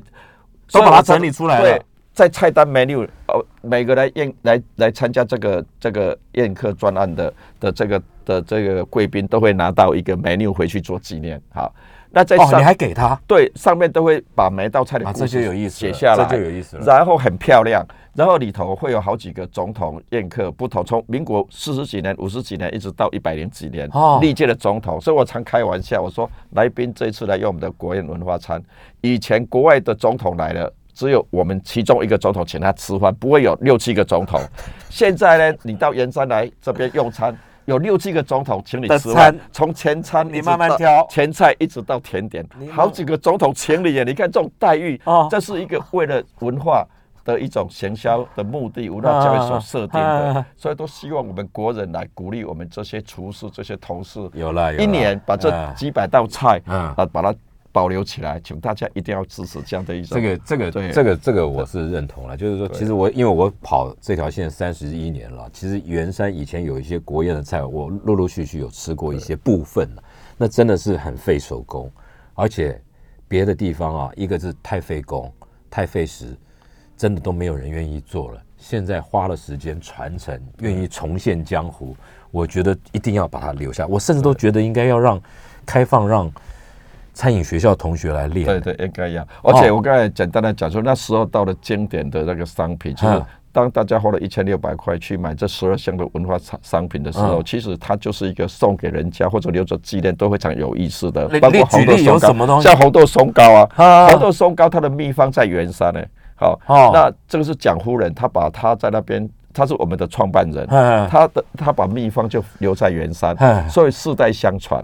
[0.72, 1.84] 都把它整理出来了。
[2.14, 11.42] 在菜单 menu 哦，每个来宴来来参加这个这个宴客专案的的这个的这个贵宾都会拿到一个 menu 回去做纪念。
[11.54, 11.74] 好，
[12.10, 13.18] 那在哦，你还给他？
[13.26, 16.84] 对，上面都会把每道菜的这就有意思写下来，这就有意思了。
[16.86, 17.82] 然后很漂亮，
[18.14, 23.90] 然后里头会有好几个总统宴客，不同从民国四十几年、五十几年一直到一百零几年，
[24.20, 25.00] 历届的总统。
[25.00, 28.62] 所以我常开玩笑，我说来宾这一次来用我们的国宴文化餐，
[29.00, 30.74] 以前国外的总统来了。
[30.94, 34.40] 只有我们其中一个总统请他吃饭，不会有六七个总统。
[34.90, 37.36] 现在呢，你到盐山来这边用餐，
[37.66, 44.04] 有六七个总统请你吃饭，从前餐你慢慢挑，前菜一直到甜点，好几个总统请你。
[44.04, 46.86] 你看这种待遇，这是一个为了文化
[47.24, 57.34] 的一种行销的目的，文化教育所设定的，所以都希望我们国人来鼓励我们这些厨师、这些同事，有了，一年把这几百道菜啊，把它。
[57.72, 60.20] 保留起来，请大家一定要支持这样的一种。
[60.20, 62.36] 这个、这个、这个、这个，我是认同了。
[62.36, 69.90] 就是说，其实我因为我跑这条线三十一年了，其实圆山以前有一些国宴的菜，我陆陆续续有吃过一些部分
[70.38, 71.90] 那真的是很费手工，
[72.34, 72.82] 而且
[73.28, 75.32] 别的地方啊，一个是太费工、
[75.70, 76.36] 太费时，
[76.98, 78.42] 真的都没有人愿意做了。
[78.58, 81.96] 现在花了时间传承，愿意重现江湖，
[82.32, 83.88] 我觉得一定要把它留下。
[83.88, 85.22] 我甚至都觉得应该要让
[85.66, 86.32] 开放让。
[87.14, 89.26] 餐饮学校同学来练，对对，应该要。
[89.44, 101.28] 而且我刚才简单的讲说，那时候到了经典的那个商品，就是当大家花了一千六百块去买这十二项的文化产商品的时候，其实它就是一个送给人家或者留作纪念都非常有意思的。
[101.40, 106.02] 包括红豆松糕，像红豆松糕啊，红豆松糕它的秘方在圆山呢。
[106.36, 106.60] 好，
[106.94, 109.30] 那这个是蒋夫人，她把她在那边。
[109.54, 110.66] 他是我们的创办人，
[111.10, 113.36] 他的他把秘方就留在圆山，
[113.70, 114.84] 所以世代相传，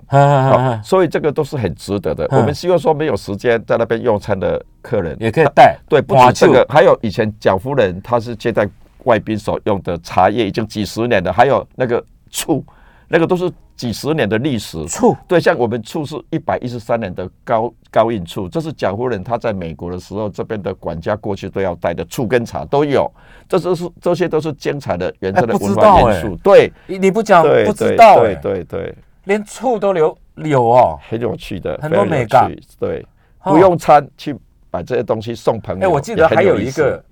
[0.84, 2.28] 所以这个都是很值得的。
[2.32, 8.68] 我们希望说没有时间在那边用餐的客人也可以带，对，不止这个，还有以前蒋夫人她是接待
[9.04, 12.64] 外宾所用的茶叶，已经几十年了，还有那个醋，
[13.08, 14.84] 那个都是几十年的历史。
[14.88, 15.16] 醋。
[15.28, 23.10] 对，像我们醋是一百一十三年的高高印醋，这是蒋夫人她在美国的时候，这边的管家过去都要带的醋跟茶都有，
[23.48, 26.36] 这都是这些都是精彩的原生的文化元素。
[26.44, 31.00] 对，你你不讲，不知道哎，对对对，连醋都留有哦。
[31.08, 32.50] 很有趣的，很多美感。
[32.50, 33.06] 趣对，
[33.44, 33.54] 哦。
[33.54, 34.36] 不用餐去
[34.72, 35.86] 把这些东西送朋友。
[35.86, 37.04] 哎，我记得还有一个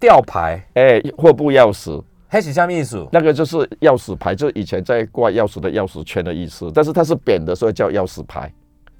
[0.00, 3.06] 吊牌，哎，货部钥匙，还是下面意思？
[3.10, 8.52] 那个就是钥匙牌，就是以前在挂钥匙的钥匙圈的意思，但是它是扁的，所以叫钥匙牌。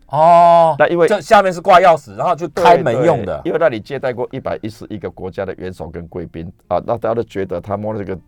[0.07, 3.41] 哦，那因为这下面是挂钥匙，然后就开门用的。
[3.45, 8.21] 因为那里接待过一百一十一个国家的元首跟贵宾啊，那大家都觉得他摸了这个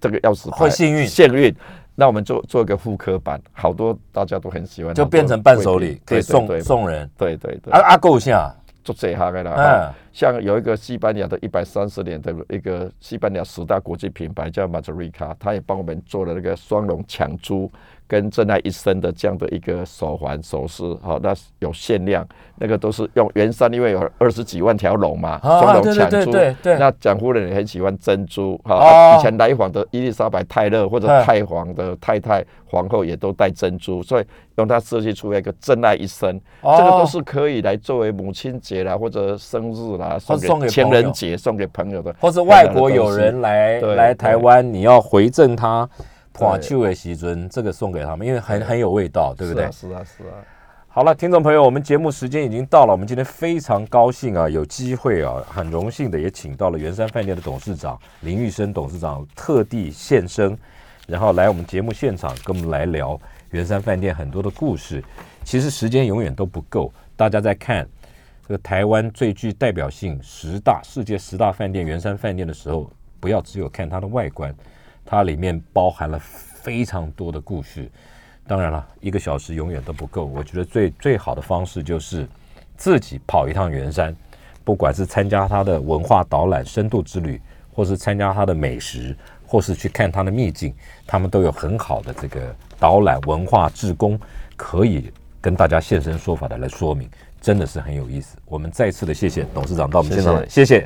[0.00, 1.52] 这个钥匙牌会幸运幸运。
[1.96, 7.10] 那我们做做一个复刻版，好多大家都很喜欢，就变成伴手礼，可以送对送人。
[7.18, 9.52] 对对对，啊啊，够下，做这行的啦。
[9.56, 17.68] 嗯哈像有一个西班牙的一百三十年的一个西班牙十大国际品牌叫马 a 瑞卡，他也帮我们做了那个双龙抢珠
[18.06, 22.24] 跟真爱一生的这样的一个手环首饰，好，那有限量，
[22.56, 26.30] 那个都是用原山，因为有二十几万条龙嘛，啊双龙对对对抢珠。
[26.30, 34.24] 对对那蒋夫人也很喜欢珍珠，哈、哦啊以前来访的伊丽莎白泰勒或者嗯太皇的太太、皇后也都戴珍珠，所以
[34.58, 36.40] 用它设计出来一个真爱一生。
[36.60, 49.64] 哦这个都是可以来作为母亲节啦，或者生日啦，送送给给情人节送给朋友的，或是外国友人来来台湾，你要回赠他对破秋的席尊，这个送给他们，因为很很有味道，对不对？
[49.64, 50.34] 是啊，是啊，是啊。
[50.88, 60.56] 好了，听众朋友，我们节目时间已经到了，我们今天非常高兴啊，有机会啊，很荣幸的也请到了圆山饭店的董事长林玉生董事长特地现身，
[61.08, 63.18] 然后来我们节目现场跟我们来聊
[63.50, 65.02] 圆山饭店很多的故事。
[65.42, 67.84] 其实时间永远都不够，大家在看
[68.46, 74.54] 这个台湾最具代表性十大世界十大饭店圆山饭店的时候，不要只有看它的外观，
[75.02, 77.90] 它里面包含了非常多的故事。
[78.46, 80.26] 当然了，一个小时永远都不够。
[80.26, 82.28] 我觉得最最好的方式就是
[82.76, 84.14] 自己跑一趟圆山，
[84.62, 87.40] 不管是参加它的文化导览深度之旅，
[87.72, 89.16] 或是参加它的美食，
[89.46, 90.74] 或是去看它的秘境，
[91.06, 94.20] 他们都有很好的这个导览文化志工，
[94.54, 97.08] 可以跟大家现身说法的来说明，
[97.44, 98.38] 真的是很有意思。
[98.46, 100.82] 我们再次的谢谢董事长到我们现场来，谢谢